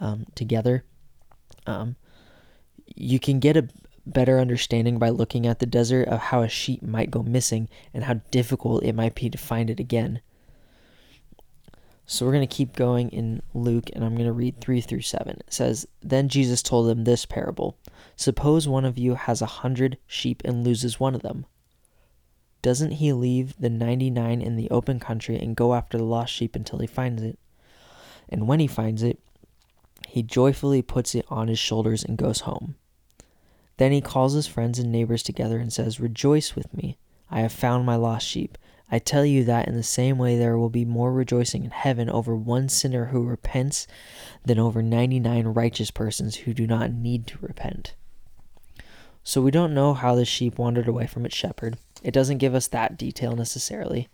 um, 0.00 0.26
together. 0.34 0.84
Um, 1.66 1.96
you 2.94 3.18
can 3.18 3.38
get 3.38 3.56
a 3.56 3.68
better 4.04 4.38
understanding 4.38 4.98
by 4.98 5.10
looking 5.10 5.46
at 5.46 5.58
the 5.58 5.66
desert 5.66 6.08
of 6.08 6.18
how 6.18 6.42
a 6.42 6.48
sheep 6.48 6.82
might 6.82 7.10
go 7.10 7.22
missing 7.22 7.68
and 7.94 8.04
how 8.04 8.14
difficult 8.30 8.84
it 8.84 8.94
might 8.94 9.14
be 9.14 9.30
to 9.30 9.38
find 9.38 9.70
it 9.70 9.80
again. 9.80 10.20
So 12.08 12.24
we're 12.24 12.32
going 12.32 12.46
to 12.46 12.54
keep 12.54 12.76
going 12.76 13.08
in 13.10 13.42
Luke, 13.52 13.90
and 13.92 14.04
I'm 14.04 14.14
going 14.14 14.28
to 14.28 14.32
read 14.32 14.60
3 14.60 14.80
through 14.80 15.00
7. 15.00 15.28
It 15.28 15.52
says, 15.52 15.88
Then 16.00 16.28
Jesus 16.28 16.62
told 16.62 16.88
them 16.88 17.02
this 17.02 17.26
parable 17.26 17.76
Suppose 18.14 18.68
one 18.68 18.84
of 18.84 18.96
you 18.96 19.16
has 19.16 19.42
a 19.42 19.46
hundred 19.46 19.98
sheep 20.06 20.40
and 20.44 20.64
loses 20.64 21.00
one 21.00 21.16
of 21.16 21.22
them. 21.22 21.46
Doesn't 22.62 22.92
he 22.92 23.12
leave 23.12 23.54
the 23.58 23.68
99 23.68 24.40
in 24.40 24.56
the 24.56 24.70
open 24.70 25.00
country 25.00 25.36
and 25.36 25.56
go 25.56 25.74
after 25.74 25.98
the 25.98 26.04
lost 26.04 26.32
sheep 26.32 26.54
until 26.54 26.78
he 26.78 26.86
finds 26.86 27.22
it? 27.22 27.38
And 28.28 28.46
when 28.46 28.60
he 28.60 28.66
finds 28.66 29.02
it, 29.02 29.18
he 30.08 30.22
joyfully 30.22 30.82
puts 30.82 31.14
it 31.14 31.26
on 31.28 31.48
his 31.48 31.58
shoulders 31.58 32.04
and 32.04 32.16
goes 32.16 32.40
home. 32.40 32.76
Then 33.78 33.92
he 33.92 34.00
calls 34.00 34.32
his 34.32 34.46
friends 34.46 34.78
and 34.78 34.90
neighbors 34.90 35.22
together 35.22 35.58
and 35.58 35.72
says, 35.72 36.00
Rejoice 36.00 36.54
with 36.54 36.72
me, 36.72 36.98
I 37.30 37.40
have 37.40 37.52
found 37.52 37.84
my 37.84 37.96
lost 37.96 38.26
sheep. 38.26 38.56
I 38.90 38.98
tell 39.00 39.26
you 39.26 39.42
that 39.44 39.66
in 39.66 39.74
the 39.74 39.82
same 39.82 40.16
way 40.16 40.38
there 40.38 40.56
will 40.56 40.70
be 40.70 40.84
more 40.84 41.12
rejoicing 41.12 41.64
in 41.64 41.70
heaven 41.70 42.08
over 42.08 42.36
one 42.36 42.68
sinner 42.68 43.06
who 43.06 43.24
repents 43.24 43.86
than 44.44 44.58
over 44.58 44.80
99 44.80 45.48
righteous 45.48 45.90
persons 45.90 46.36
who 46.36 46.54
do 46.54 46.66
not 46.66 46.92
need 46.92 47.26
to 47.28 47.38
repent. 47.40 47.94
So 49.24 49.40
we 49.40 49.50
don't 49.50 49.74
know 49.74 49.92
how 49.92 50.14
the 50.14 50.24
sheep 50.24 50.56
wandered 50.56 50.86
away 50.86 51.08
from 51.08 51.26
its 51.26 51.34
shepherd. 51.34 51.78
It 52.04 52.12
doesn't 52.12 52.38
give 52.38 52.54
us 52.54 52.68
that 52.68 52.96
detail 52.96 53.34
necessarily. 53.34 54.08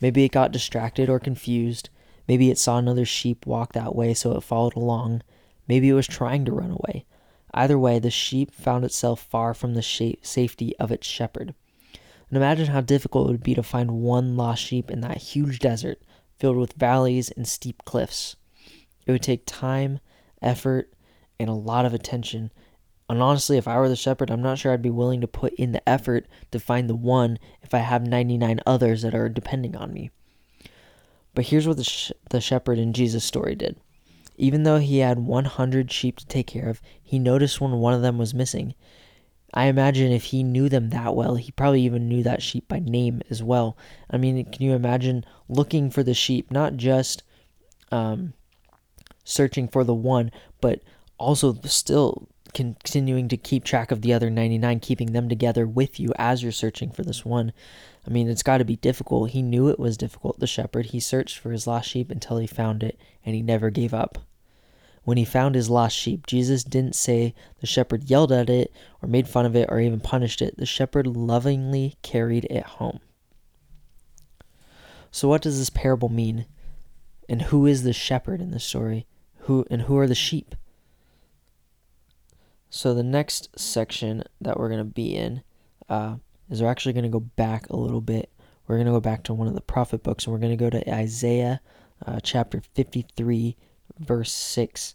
Maybe 0.00 0.24
it 0.24 0.32
got 0.32 0.50
distracted 0.50 1.08
or 1.08 1.20
confused. 1.20 1.88
Maybe 2.26 2.50
it 2.50 2.58
saw 2.58 2.78
another 2.78 3.04
sheep 3.04 3.46
walk 3.46 3.74
that 3.74 3.94
way, 3.94 4.12
so 4.12 4.36
it 4.36 4.42
followed 4.42 4.74
along. 4.74 5.22
Maybe 5.68 5.88
it 5.88 5.94
was 5.94 6.08
trying 6.08 6.44
to 6.46 6.52
run 6.52 6.72
away. 6.72 7.04
Either 7.54 7.78
way, 7.78 8.00
the 8.00 8.10
sheep 8.10 8.52
found 8.52 8.84
itself 8.84 9.20
far 9.20 9.54
from 9.54 9.74
the 9.74 10.16
safety 10.22 10.76
of 10.78 10.90
its 10.90 11.06
shepherd. 11.06 11.54
And 12.28 12.36
imagine 12.36 12.66
how 12.66 12.80
difficult 12.80 13.28
it 13.28 13.32
would 13.32 13.42
be 13.42 13.54
to 13.54 13.62
find 13.62 14.02
one 14.02 14.36
lost 14.36 14.62
sheep 14.62 14.90
in 14.90 15.00
that 15.02 15.18
huge 15.18 15.58
desert 15.58 16.00
filled 16.38 16.56
with 16.56 16.74
valleys 16.74 17.30
and 17.30 17.46
steep 17.46 17.84
cliffs. 17.84 18.36
It 19.06 19.12
would 19.12 19.22
take 19.22 19.44
time, 19.46 20.00
effort, 20.42 20.92
and 21.38 21.48
a 21.48 21.54
lot 21.54 21.86
of 21.86 21.94
attention. 21.94 22.50
And 23.08 23.22
honestly, 23.22 23.56
if 23.56 23.68
I 23.68 23.78
were 23.78 23.88
the 23.88 23.96
shepherd, 23.96 24.30
I'm 24.30 24.42
not 24.42 24.58
sure 24.58 24.72
I'd 24.72 24.82
be 24.82 24.90
willing 24.90 25.20
to 25.20 25.28
put 25.28 25.54
in 25.54 25.72
the 25.72 25.88
effort 25.88 26.26
to 26.50 26.58
find 26.58 26.90
the 26.90 26.96
one 26.96 27.38
if 27.62 27.72
I 27.72 27.78
have 27.78 28.06
99 28.06 28.60
others 28.66 29.02
that 29.02 29.14
are 29.14 29.28
depending 29.28 29.76
on 29.76 29.92
me. 29.92 30.10
But 31.34 31.46
here's 31.46 31.68
what 31.68 31.76
the, 31.76 31.84
sh- 31.84 32.12
the 32.30 32.40
shepherd 32.40 32.78
in 32.78 32.92
Jesus' 32.92 33.24
story 33.24 33.54
did. 33.54 33.76
Even 34.36 34.64
though 34.64 34.78
he 34.78 34.98
had 34.98 35.20
100 35.20 35.92
sheep 35.92 36.16
to 36.16 36.26
take 36.26 36.48
care 36.48 36.68
of, 36.68 36.82
he 37.02 37.18
noticed 37.18 37.60
when 37.60 37.72
one 37.72 37.94
of 37.94 38.02
them 38.02 38.18
was 38.18 38.34
missing. 38.34 38.74
I 39.56 39.68
imagine 39.68 40.12
if 40.12 40.24
he 40.24 40.42
knew 40.42 40.68
them 40.68 40.90
that 40.90 41.16
well, 41.16 41.36
he 41.36 41.50
probably 41.50 41.80
even 41.80 42.08
knew 42.08 42.22
that 42.24 42.42
sheep 42.42 42.68
by 42.68 42.78
name 42.78 43.22
as 43.30 43.42
well. 43.42 43.78
I 44.10 44.18
mean, 44.18 44.44
can 44.44 44.62
you 44.62 44.74
imagine 44.74 45.24
looking 45.48 45.88
for 45.88 46.02
the 46.02 46.12
sheep, 46.12 46.50
not 46.50 46.76
just 46.76 47.22
um, 47.90 48.34
searching 49.24 49.66
for 49.66 49.82
the 49.82 49.94
one, 49.94 50.30
but 50.60 50.82
also 51.16 51.54
still 51.64 52.28
continuing 52.52 53.28
to 53.28 53.38
keep 53.38 53.64
track 53.64 53.90
of 53.90 54.02
the 54.02 54.12
other 54.12 54.28
99, 54.28 54.78
keeping 54.80 55.12
them 55.12 55.26
together 55.26 55.66
with 55.66 55.98
you 55.98 56.12
as 56.18 56.42
you're 56.42 56.52
searching 56.52 56.90
for 56.90 57.02
this 57.02 57.24
one. 57.24 57.54
I 58.06 58.10
mean, 58.10 58.28
it's 58.28 58.42
got 58.42 58.58
to 58.58 58.64
be 58.66 58.76
difficult. 58.76 59.30
He 59.30 59.40
knew 59.40 59.68
it 59.68 59.80
was 59.80 59.96
difficult, 59.96 60.38
the 60.38 60.46
shepherd. 60.46 60.86
He 60.86 61.00
searched 61.00 61.38
for 61.38 61.50
his 61.50 61.66
lost 61.66 61.88
sheep 61.88 62.10
until 62.10 62.36
he 62.36 62.46
found 62.46 62.82
it, 62.82 63.00
and 63.24 63.34
he 63.34 63.40
never 63.40 63.70
gave 63.70 63.94
up. 63.94 64.18
When 65.06 65.18
he 65.18 65.24
found 65.24 65.54
his 65.54 65.70
lost 65.70 65.96
sheep, 65.96 66.26
Jesus 66.26 66.64
didn't 66.64 66.96
say 66.96 67.32
the 67.60 67.66
shepherd 67.68 68.10
yelled 68.10 68.32
at 68.32 68.50
it 68.50 68.72
or 69.00 69.08
made 69.08 69.28
fun 69.28 69.46
of 69.46 69.54
it 69.54 69.68
or 69.70 69.78
even 69.78 70.00
punished 70.00 70.42
it. 70.42 70.56
The 70.56 70.66
shepherd 70.66 71.06
lovingly 71.06 71.94
carried 72.02 72.44
it 72.46 72.64
home. 72.64 72.98
So 75.12 75.28
what 75.28 75.42
does 75.42 75.60
this 75.60 75.70
parable 75.70 76.08
mean? 76.08 76.46
And 77.28 77.42
who 77.42 77.66
is 77.66 77.84
the 77.84 77.92
shepherd 77.92 78.40
in 78.40 78.50
the 78.50 78.58
story? 78.58 79.06
Who 79.42 79.64
and 79.70 79.82
who 79.82 79.96
are 79.96 80.08
the 80.08 80.16
sheep? 80.16 80.56
So 82.68 82.92
the 82.92 83.04
next 83.04 83.56
section 83.56 84.24
that 84.40 84.58
we're 84.58 84.70
going 84.70 84.80
to 84.80 84.84
be 84.84 85.14
in 85.14 85.44
uh, 85.88 86.16
is 86.50 86.60
we're 86.60 86.68
actually 86.68 86.94
going 86.94 87.04
to 87.04 87.08
go 87.08 87.20
back 87.20 87.70
a 87.70 87.76
little 87.76 88.00
bit. 88.00 88.32
We're 88.66 88.74
going 88.74 88.86
to 88.86 88.92
go 88.92 89.00
back 89.00 89.22
to 89.22 89.34
one 89.34 89.46
of 89.46 89.54
the 89.54 89.60
prophet 89.60 90.02
books, 90.02 90.24
and 90.24 90.32
we're 90.32 90.40
going 90.40 90.58
to 90.58 90.64
go 90.64 90.68
to 90.68 90.92
Isaiah 90.92 91.60
uh, 92.04 92.18
chapter 92.20 92.60
53, 92.74 93.56
verse 93.98 94.32
6. 94.32 94.94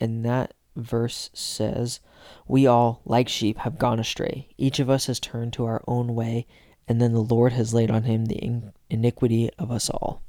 And 0.00 0.24
that 0.24 0.54
verse 0.76 1.30
says, 1.32 2.00
We 2.46 2.66
all, 2.66 3.02
like 3.04 3.28
sheep, 3.28 3.58
have 3.58 3.78
gone 3.78 4.00
astray. 4.00 4.48
Each 4.56 4.78
of 4.78 4.90
us 4.90 5.06
has 5.06 5.20
turned 5.20 5.52
to 5.54 5.66
our 5.66 5.82
own 5.86 6.14
way, 6.14 6.46
and 6.88 7.00
then 7.00 7.12
the 7.12 7.20
Lord 7.20 7.52
has 7.52 7.74
laid 7.74 7.90
on 7.90 8.04
him 8.04 8.26
the 8.26 8.62
iniquity 8.88 9.50
of 9.58 9.70
us 9.70 9.90
all. 9.90 10.22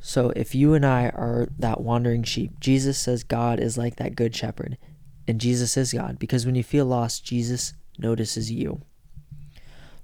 So 0.00 0.30
if 0.36 0.54
you 0.54 0.74
and 0.74 0.86
I 0.86 1.08
are 1.08 1.48
that 1.58 1.80
wandering 1.80 2.22
sheep, 2.22 2.60
Jesus 2.60 2.96
says 2.96 3.24
God 3.24 3.58
is 3.58 3.76
like 3.76 3.96
that 3.96 4.14
good 4.14 4.36
shepherd. 4.36 4.78
And 5.26 5.40
Jesus 5.40 5.76
is 5.76 5.92
God 5.92 6.20
because 6.20 6.46
when 6.46 6.54
you 6.54 6.62
feel 6.62 6.86
lost, 6.86 7.24
Jesus 7.24 7.74
notices 7.98 8.50
you. 8.50 8.82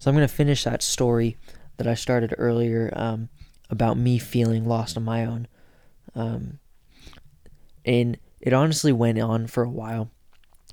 So 0.00 0.10
I'm 0.10 0.16
going 0.16 0.26
to 0.26 0.34
finish 0.34 0.64
that 0.64 0.82
story 0.82 1.36
that 1.76 1.86
I 1.86 1.94
started 1.94 2.34
earlier 2.36 2.92
um, 2.96 3.28
about 3.70 3.96
me 3.96 4.18
feeling 4.18 4.66
lost 4.66 4.96
on 4.96 5.04
my 5.04 5.24
own. 5.24 5.46
Um, 6.14 6.58
and 7.84 8.18
it 8.40 8.52
honestly 8.52 8.92
went 8.92 9.18
on 9.18 9.46
for 9.46 9.62
a 9.62 9.70
while. 9.70 10.10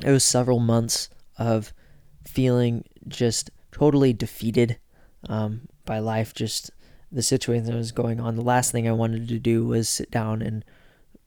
It 0.04 0.12
was 0.12 0.24
several 0.24 0.60
months 0.60 1.10
of 1.38 1.74
feeling 2.28 2.86
just 3.08 3.50
totally 3.72 4.14
defeated 4.14 4.80
um, 5.28 5.68
by 5.86 6.00
life, 6.00 6.34
just 6.34 6.72
the 7.12 7.22
situation 7.22 7.66
that 7.66 7.76
was 7.76 7.92
going 7.92 8.20
on. 8.20 8.36
The 8.36 8.42
last 8.42 8.72
thing 8.72 8.88
I 8.88 8.94
wanted 8.94 9.28
to 9.30 9.40
do 9.40 9.66
was 9.66 9.90
sit 9.90 10.12
down 10.12 10.42
and 10.42 10.64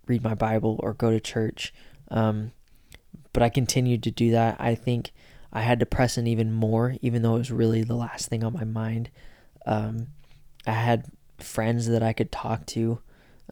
read 0.06 0.22
my 0.22 0.34
Bible 0.34 0.78
or 0.82 0.94
go 0.94 1.10
to 1.10 1.20
church. 1.20 1.72
Um, 2.10 2.52
but 3.32 3.42
I 3.42 3.48
continued 3.48 4.02
to 4.04 4.10
do 4.10 4.30
that. 4.32 4.56
I 4.60 4.74
think 4.74 5.12
I 5.52 5.62
had 5.62 5.80
to 5.80 5.86
press 5.86 6.16
in 6.16 6.26
even 6.26 6.52
more, 6.52 6.96
even 7.02 7.22
though 7.22 7.36
it 7.36 7.40
was 7.40 7.50
really 7.50 7.82
the 7.82 7.96
last 7.96 8.28
thing 8.28 8.44
on 8.44 8.52
my 8.52 8.64
mind. 8.64 9.10
Um, 9.66 10.08
I 10.66 10.72
had 10.72 11.06
friends 11.38 11.88
that 11.88 12.02
I 12.02 12.12
could 12.12 12.30
talk 12.30 12.66
to 12.66 13.00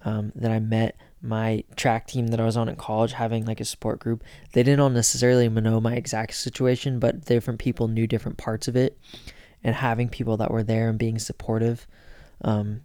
um, 0.03 0.33
that 0.35 0.51
I 0.51 0.59
met 0.59 0.97
my 1.23 1.65
track 1.77 2.07
team 2.07 2.29
that 2.29 2.41
I 2.41 2.45
was 2.45 2.57
on 2.57 2.69
at 2.69 2.79
college 2.79 3.13
having 3.13 3.45
like 3.45 3.61
a 3.61 3.65
support 3.65 3.99
group. 3.99 4.25
They 4.53 4.63
didn't 4.63 4.81
all 4.81 4.91
necessarily 4.91 5.49
know 5.49 5.81
my 5.81 5.95
exact 5.95 6.35
situation, 6.35 6.99
but 6.99 7.25
different 7.25 7.61
people 7.61 7.89
knew 7.89 8.07
different 8.07 8.39
parts 8.39 8.69
of 8.69 8.77
it. 8.77 8.99
And 9.63 9.75
having 9.75 10.09
people 10.09 10.39
that 10.39 10.51
were 10.51 10.63
there 10.63 10.89
and 10.89 10.99
being 10.99 11.19
supportive 11.19 11.87
um, 12.43 12.81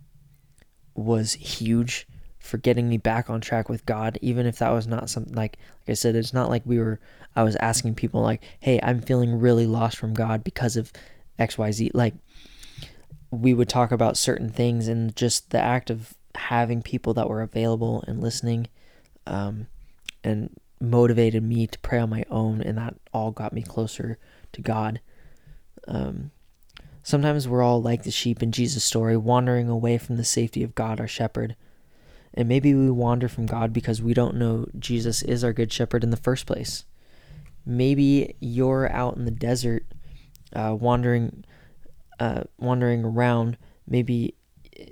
was 0.94 1.34
huge 1.34 2.06
for 2.40 2.58
getting 2.58 2.88
me 2.90 2.98
back 2.98 3.30
on 3.30 3.42
track 3.42 3.70
with 3.70 3.86
God, 3.86 4.20
even 4.22 4.46
if 4.46 4.60
that 4.60 4.72
was 4.72 4.86
not 4.86 5.10
something 5.10 5.34
like 5.34 5.58
like 5.82 5.90
I 5.90 5.94
said, 5.94 6.16
it's 6.16 6.34
not 6.34 6.50
like 6.50 6.64
we 6.66 6.78
were 6.78 7.00
I 7.36 7.44
was 7.44 7.56
asking 7.58 7.96
people 7.96 8.22
like, 8.22 8.44
Hey, 8.60 8.80
I'm 8.84 9.02
feeling 9.02 9.40
really 9.40 9.66
lost 9.66 9.98
from 9.98 10.14
God 10.14 10.44
because 10.44 10.76
of 10.76 10.92
XYZ. 11.40 11.92
Like 11.94 12.14
we 13.32 13.54
would 13.54 13.70
talk 13.70 13.92
about 13.92 14.18
certain 14.18 14.50
things 14.50 14.88
and 14.88 15.16
just 15.16 15.52
the 15.52 15.60
act 15.60 15.90
of 15.90 16.14
having 16.36 16.82
people 16.82 17.14
that 17.14 17.30
were 17.30 17.42
available 17.42 18.04
and 18.08 18.22
listening 18.22 18.68
um, 19.28 19.68
and 20.24 20.50
motivated 20.82 21.44
me 21.44 21.68
to 21.68 21.80
pray 21.80 22.00
on 22.00 22.10
my 22.10 22.24
own 22.30 22.62
and 22.62 22.78
that 22.78 22.96
all 23.14 23.32
got 23.32 23.54
me 23.54 23.62
closer 23.62 24.18
to 24.52 24.62
god 24.62 25.00
Um, 25.88 26.32
sometimes 27.04 27.48
we're 27.48 27.62
all 27.64 27.82
like 27.82 28.04
the 28.04 28.12
sheep 28.12 28.42
in 28.42 28.52
Jesus' 28.52 28.84
story, 28.84 29.16
wandering 29.18 29.70
away 29.70 29.98
from 29.98 30.18
the 30.18 30.26
safety 30.26 30.64
of 30.64 30.76
God, 30.76 31.00
our 31.00 31.08
shepherd. 31.08 31.56
And 32.34 32.50
maybe 32.50 32.74
we 32.74 32.90
wander 32.90 33.30
from 33.30 33.46
God 33.46 33.72
because 33.72 34.02
we 34.02 34.14
don't 34.14 34.36
know 34.36 34.66
Jesus 34.78 35.22
is 35.22 35.44
our 35.44 35.54
good 35.54 35.72
shepherd 35.72 36.04
in 36.04 36.10
the 36.10 36.18
first 36.18 36.46
place. 36.46 36.84
Maybe 37.66 38.36
you're 38.40 38.92
out 38.92 39.16
in 39.16 39.26
the 39.26 39.32
desert, 39.32 39.86
uh, 40.54 40.76
wandering, 40.78 41.46
uh, 42.20 42.44
wandering 42.58 43.06
around. 43.06 43.58
Maybe, 43.88 44.35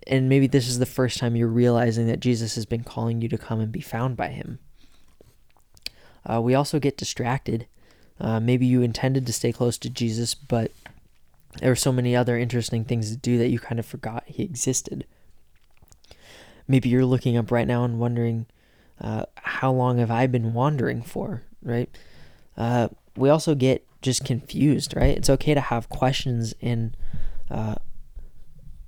and 0.08 0.30
maybe 0.30 0.48
this 0.48 0.68
is 0.68 0.80
the 0.80 0.86
first 0.86 1.18
time 1.18 1.36
you're 1.36 1.48
realizing 1.48 2.08
that 2.08 2.20
Jesus 2.20 2.56
has 2.56 2.66
been 2.66 2.84
calling 2.84 3.22
you 3.22 3.30
to 3.30 3.38
come 3.38 3.60
and 3.60 3.72
be 3.72 3.82
found 3.82 4.16
by 4.16 4.30
Him. 4.30 4.60
Uh, 6.26 6.42
we 6.42 6.56
also 6.56 6.80
get 6.80 6.98
distracted. 6.98 7.68
Uh, 8.20 8.40
maybe 8.40 8.66
you 8.66 8.82
intended 8.82 9.26
to 9.26 9.34
stay 9.34 9.52
close 9.52 9.78
to 9.80 9.90
Jesus, 9.90 10.34
but 10.34 10.72
there 11.60 11.72
were 11.72 11.76
so 11.76 11.92
many 11.92 12.16
other 12.16 12.38
interesting 12.38 12.86
things 12.86 13.12
to 13.12 13.18
do 13.18 13.38
that 13.38 13.50
you 13.50 13.60
kind 13.60 13.80
of 13.80 13.86
forgot 13.86 14.24
He 14.28 14.44
existed. 14.44 15.06
Maybe 16.68 16.90
you're 16.90 17.06
looking 17.06 17.36
up 17.36 17.52
right 17.52 17.68
now 17.68 17.84
and 17.84 18.00
wondering, 18.00 18.46
uh, 19.02 19.26
how 19.36 19.72
long 19.72 19.98
have 19.98 20.12
I 20.12 20.28
been 20.28 20.54
wandering 20.54 21.02
for, 21.02 21.44
right? 21.62 21.90
Uh, 22.56 22.88
we 23.18 23.30
also 23.30 23.54
get 23.54 23.86
just 24.02 24.24
confused, 24.24 24.96
right? 24.96 25.18
It's 25.18 25.30
okay 25.30 25.54
to 25.54 25.62
have 25.62 25.90
questions 25.90 26.54
and 26.62 26.96
uh, 27.52 27.76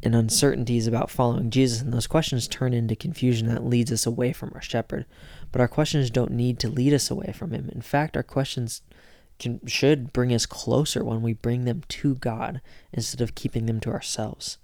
and 0.06 0.16
uncertainties 0.16 0.88
about 0.88 1.10
following 1.10 1.50
Jesus, 1.50 1.82
and 1.82 1.92
those 1.92 2.08
questions 2.08 2.48
turn 2.48 2.74
into 2.74 2.96
confusion 2.96 3.48
that 3.48 3.66
leads 3.66 3.92
us 3.92 4.06
away 4.06 4.32
from 4.32 4.52
our 4.54 4.62
shepherd. 4.62 5.06
But 5.52 5.60
our 5.60 5.68
questions 5.68 6.10
don't 6.10 6.32
need 6.32 6.60
to 6.60 6.70
lead 6.70 6.94
us 6.94 7.12
away 7.12 7.34
from 7.34 7.52
him. 7.52 7.70
In 7.74 7.82
fact, 7.82 8.16
our 8.16 8.24
questions 8.24 8.82
can 9.40 9.60
should 9.66 10.14
bring 10.14 10.34
us 10.34 10.46
closer 10.46 11.04
when 11.04 11.22
we 11.22 11.34
bring 11.34 11.66
them 11.66 11.84
to 11.90 12.16
God 12.16 12.62
instead 12.94 13.20
of 13.20 13.36
keeping 13.36 13.66
them 13.66 13.82
to 13.82 13.90
ourselves. 13.90 14.58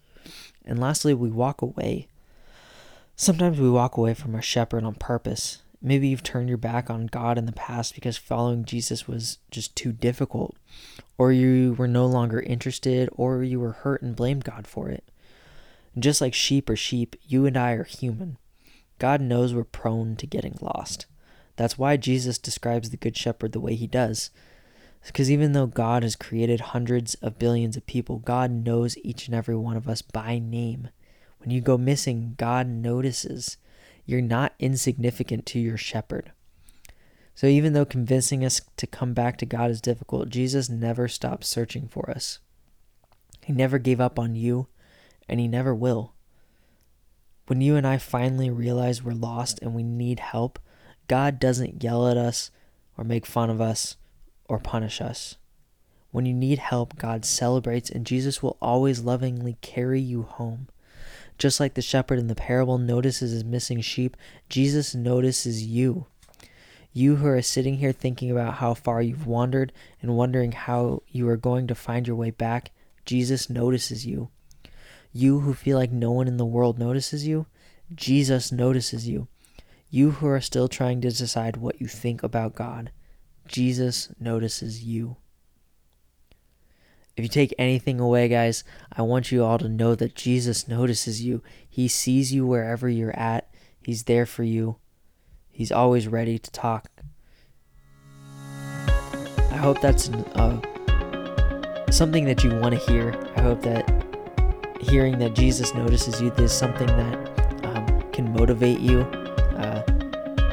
And 0.64 0.80
lastly, 0.80 1.14
we 1.14 1.30
walk 1.30 1.62
away 1.62 2.08
Sometimes 3.22 3.60
we 3.60 3.70
walk 3.70 3.98
away 3.98 4.16
from 4.16 4.34
our 4.34 4.42
shepherd 4.42 4.84
on 4.84 4.96
purpose. 4.96 5.62
Maybe 5.80 6.08
you've 6.08 6.24
turned 6.24 6.50
your 6.50 6.58
back 6.58 6.90
on 6.90 7.06
God 7.06 7.38
in 7.38 7.46
the 7.46 7.52
past 7.52 7.94
because 7.94 8.18
following 8.18 8.66
Jesus 8.66 9.08
was 9.08 9.38
just 9.52 9.76
too 9.76 9.92
difficult, 9.92 10.56
or 11.20 11.32
you 11.32 11.76
were 11.78 11.88
no 11.88 12.08
longer 12.08 12.40
interested, 12.40 13.10
or 13.12 13.44
you 13.44 13.60
were 13.60 13.74
hurt 13.74 14.02
and 14.02 14.16
blamed 14.16 14.44
God 14.44 14.66
for 14.66 14.90
it. 14.90 15.04
Just 15.98 16.22
like 16.22 16.34
sheep 16.34 16.70
are 16.70 16.76
sheep, 16.76 17.16
you 17.24 17.46
and 17.46 17.58
I 17.58 17.72
are 17.74 17.84
human. 17.84 18.38
God 19.00 19.22
knows 19.22 19.54
we're 19.54 19.64
prone 19.64 20.16
to 20.18 20.28
getting 20.28 20.58
lost. 20.62 21.06
That's 21.56 21.78
why 21.78 21.98
Jesus 21.98 22.38
describes 22.38 22.90
the 22.90 22.98
Good 22.98 23.18
Shepherd 23.18 23.52
the 23.52 23.60
way 23.60 23.76
he 23.76 23.88
does. 23.88 24.30
Because 25.06 25.32
even 25.32 25.54
though 25.54 25.68
God 25.68 26.04
has 26.04 26.16
created 26.16 26.60
hundreds 26.60 27.16
of 27.16 27.40
billions 27.40 27.76
of 27.76 27.86
people, 27.86 28.20
God 28.20 28.52
knows 28.52 28.98
each 29.00 29.28
and 29.28 29.36
every 29.36 29.56
one 29.56 29.76
of 29.76 29.90
us 29.90 30.02
by 30.02 30.40
name. 30.40 30.90
When 31.40 31.50
you 31.50 31.60
go 31.60 31.78
missing, 31.78 32.36
God 32.38 32.68
notices. 32.68 33.58
You're 34.06 34.22
not 34.22 34.54
insignificant 34.60 35.46
to 35.48 35.60
your 35.60 35.78
shepherd. 35.78 36.32
So 37.34 37.48
even 37.48 37.74
though 37.74 37.86
convincing 37.86 38.46
us 38.46 38.62
to 38.78 38.86
come 38.86 39.14
back 39.14 39.38
to 39.38 39.46
God 39.46 39.72
is 39.72 39.82
difficult, 39.82 40.30
Jesus 40.30 40.70
never 40.70 41.08
stops 41.08 41.48
searching 41.48 41.88
for 41.88 42.10
us. 42.12 42.40
He 43.44 43.54
never 43.54 43.80
gave 43.80 44.00
up 44.00 44.20
on 44.20 44.36
you, 44.36 44.68
and 45.32 45.40
He 45.40 45.48
never 45.48 45.74
will. 45.74 46.14
When 47.48 47.62
you 47.62 47.76
and 47.76 47.88
I 47.88 47.98
finally 47.98 48.50
realize 48.50 49.02
we're 49.02 49.14
lost 49.14 49.60
and 49.62 49.74
we 49.74 49.82
need 49.82 50.20
help, 50.20 50.60
God 51.08 51.40
doesn't 51.40 51.84
yell 51.84 52.08
at 52.08 52.18
us 52.18 52.52
or 52.98 53.04
make 53.04 53.26
fun 53.26 53.50
of 53.50 53.60
us 53.60 53.96
or 54.48 54.60
punish 54.60 55.02
us. 55.02 55.38
When 56.12 56.26
you 56.26 56.34
need 56.34 56.60
help, 56.60 56.98
God 56.98 57.24
celebrates, 57.24 57.90
and 57.90 58.06
Jesus 58.06 58.44
will 58.44 58.58
always 58.62 59.04
lovingly 59.04 59.58
carry 59.62 60.02
you 60.02 60.24
home. 60.24 60.68
Just 61.38 61.60
like 61.60 61.74
the 61.74 61.82
shepherd 61.82 62.20
in 62.20 62.28
the 62.28 62.36
parable 62.36 62.78
notices 62.78 63.32
his 63.32 63.46
missing 63.46 63.80
sheep, 63.82 64.18
Jesus 64.50 64.94
notices 64.94 65.64
you. 65.64 66.06
You 66.94 67.16
who 67.16 67.28
are 67.28 67.42
sitting 67.42 67.78
here 67.78 67.94
thinking 67.94 68.30
about 68.30 68.56
how 68.56 68.74
far 68.74 69.02
you've 69.02 69.26
wandered 69.26 69.72
and 70.02 70.18
wondering 70.18 70.52
how 70.52 71.04
you 71.08 71.28
are 71.30 71.38
going 71.38 71.68
to 71.68 71.76
find 71.76 72.06
your 72.06 72.18
way 72.18 72.32
back, 72.32 72.72
Jesus 73.06 73.50
notices 73.50 74.06
you. 74.06 74.30
You 75.14 75.42
who 75.42 75.54
feel 75.54 75.78
like 75.78 75.92
no 75.92 76.12
one 76.12 76.28
in 76.28 76.38
the 76.38 76.46
world 76.46 76.80
notices 76.80 77.28
you, 77.28 77.46
Jesus 77.94 78.52
notices 78.52 79.08
you. 79.08 79.28
You 79.90 80.12
who 80.12 80.28
are 80.28 80.40
still 80.40 80.70
trying 80.70 81.02
to 81.02 81.12
decide 81.12 81.58
what 81.58 81.82
you 81.82 81.88
think 81.88 82.24
about 82.24 82.56
God, 82.56 82.92
Jesus 83.48 84.10
notices 84.20 84.84
you. 84.84 85.18
If 87.18 87.26
you 87.26 87.30
take 87.30 87.54
anything 87.58 88.00
away, 88.00 88.30
guys, 88.30 88.64
I 88.94 89.02
want 89.02 89.34
you 89.34 89.44
all 89.44 89.58
to 89.58 89.68
know 89.68 89.96
that 89.96 90.16
Jesus 90.16 90.70
notices 90.70 91.22
you. 91.22 91.44
He 91.70 91.90
sees 91.90 92.34
you 92.34 92.46
wherever 92.46 92.88
you're 92.88 93.18
at, 93.20 93.50
He's 93.84 94.04
there 94.04 94.26
for 94.26 94.44
you. 94.44 94.78
He's 95.50 95.72
always 95.72 96.08
ready 96.08 96.40
to 96.40 96.52
talk. 96.52 96.88
I 98.48 99.58
hope 99.58 99.82
that's 99.82 100.10
uh, 100.10 100.62
something 101.92 102.24
that 102.26 102.44
you 102.44 102.52
want 102.52 102.74
to 102.74 102.92
hear. 102.92 103.14
I 103.36 103.42
hope 103.42 103.62
that 103.64 104.01
hearing 104.82 105.20
that 105.20 105.34
Jesus 105.34 105.74
notices 105.74 106.22
you 106.22 106.32
is 106.34 106.52
something 106.52 106.88
that 106.88 107.66
um, 107.66 108.12
can 108.12 108.32
motivate 108.34 108.80
you. 108.80 109.02
Uh, 109.02 109.84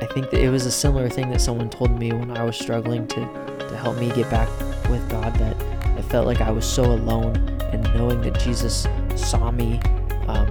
I 0.00 0.06
think 0.12 0.30
that 0.30 0.40
it 0.40 0.50
was 0.50 0.66
a 0.66 0.70
similar 0.70 1.08
thing 1.08 1.30
that 1.30 1.40
someone 1.40 1.70
told 1.70 1.98
me 1.98 2.12
when 2.12 2.36
I 2.36 2.44
was 2.44 2.56
struggling 2.56 3.06
to, 3.08 3.20
to 3.58 3.76
help 3.76 3.96
me 3.98 4.10
get 4.12 4.30
back 4.30 4.48
with 4.88 5.08
God 5.08 5.34
that 5.36 5.56
I 5.96 6.02
felt 6.02 6.26
like 6.26 6.40
I 6.40 6.50
was 6.50 6.64
so 6.64 6.84
alone, 6.84 7.36
and 7.72 7.82
knowing 7.94 8.20
that 8.22 8.38
Jesus 8.38 8.86
saw 9.16 9.50
me, 9.50 9.80
um, 10.28 10.46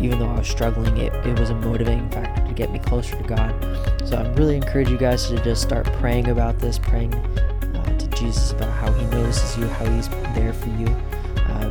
even 0.00 0.18
though 0.18 0.28
I 0.28 0.38
was 0.38 0.48
struggling, 0.48 0.96
it, 0.98 1.12
it 1.26 1.38
was 1.38 1.50
a 1.50 1.54
motivating 1.54 2.08
factor 2.10 2.46
to 2.46 2.52
get 2.52 2.70
me 2.70 2.78
closer 2.78 3.16
to 3.16 3.22
God. 3.22 3.54
So 4.06 4.16
I 4.16 4.28
really 4.34 4.56
encourage 4.56 4.90
you 4.90 4.98
guys 4.98 5.28
to 5.28 5.42
just 5.42 5.62
start 5.62 5.86
praying 5.94 6.28
about 6.28 6.58
this, 6.58 6.78
praying 6.78 7.14
uh, 7.14 7.98
to 7.98 8.06
Jesus 8.08 8.52
about 8.52 8.72
how 8.72 8.92
He 8.92 9.06
notices 9.06 9.56
you, 9.56 9.66
how 9.68 9.84
He's 9.86 10.08
there 10.34 10.52
for 10.52 10.68
you. 10.70 10.94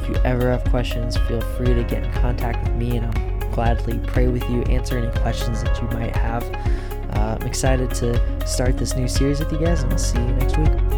If 0.09 0.15
you 0.15 0.23
ever 0.23 0.49
have 0.49 0.63
questions, 0.71 1.17
feel 1.27 1.41
free 1.55 1.75
to 1.75 1.83
get 1.83 2.03
in 2.03 2.11
contact 2.13 2.67
with 2.67 2.75
me, 2.75 2.97
and 2.97 3.05
I'll 3.05 3.51
gladly 3.51 3.99
pray 4.07 4.27
with 4.27 4.41
you, 4.49 4.63
answer 4.63 4.97
any 4.97 5.15
questions 5.19 5.63
that 5.63 5.79
you 5.79 5.87
might 5.89 6.15
have. 6.15 6.43
Uh, 7.15 7.37
I'm 7.39 7.45
excited 7.45 7.91
to 7.95 8.47
start 8.47 8.75
this 8.75 8.95
new 8.95 9.07
series 9.07 9.39
with 9.39 9.51
you 9.51 9.59
guys, 9.59 9.83
and 9.83 9.91
I'll 9.91 9.99
see 9.99 10.17
you 10.17 10.31
next 10.33 10.57
week. 10.57 10.88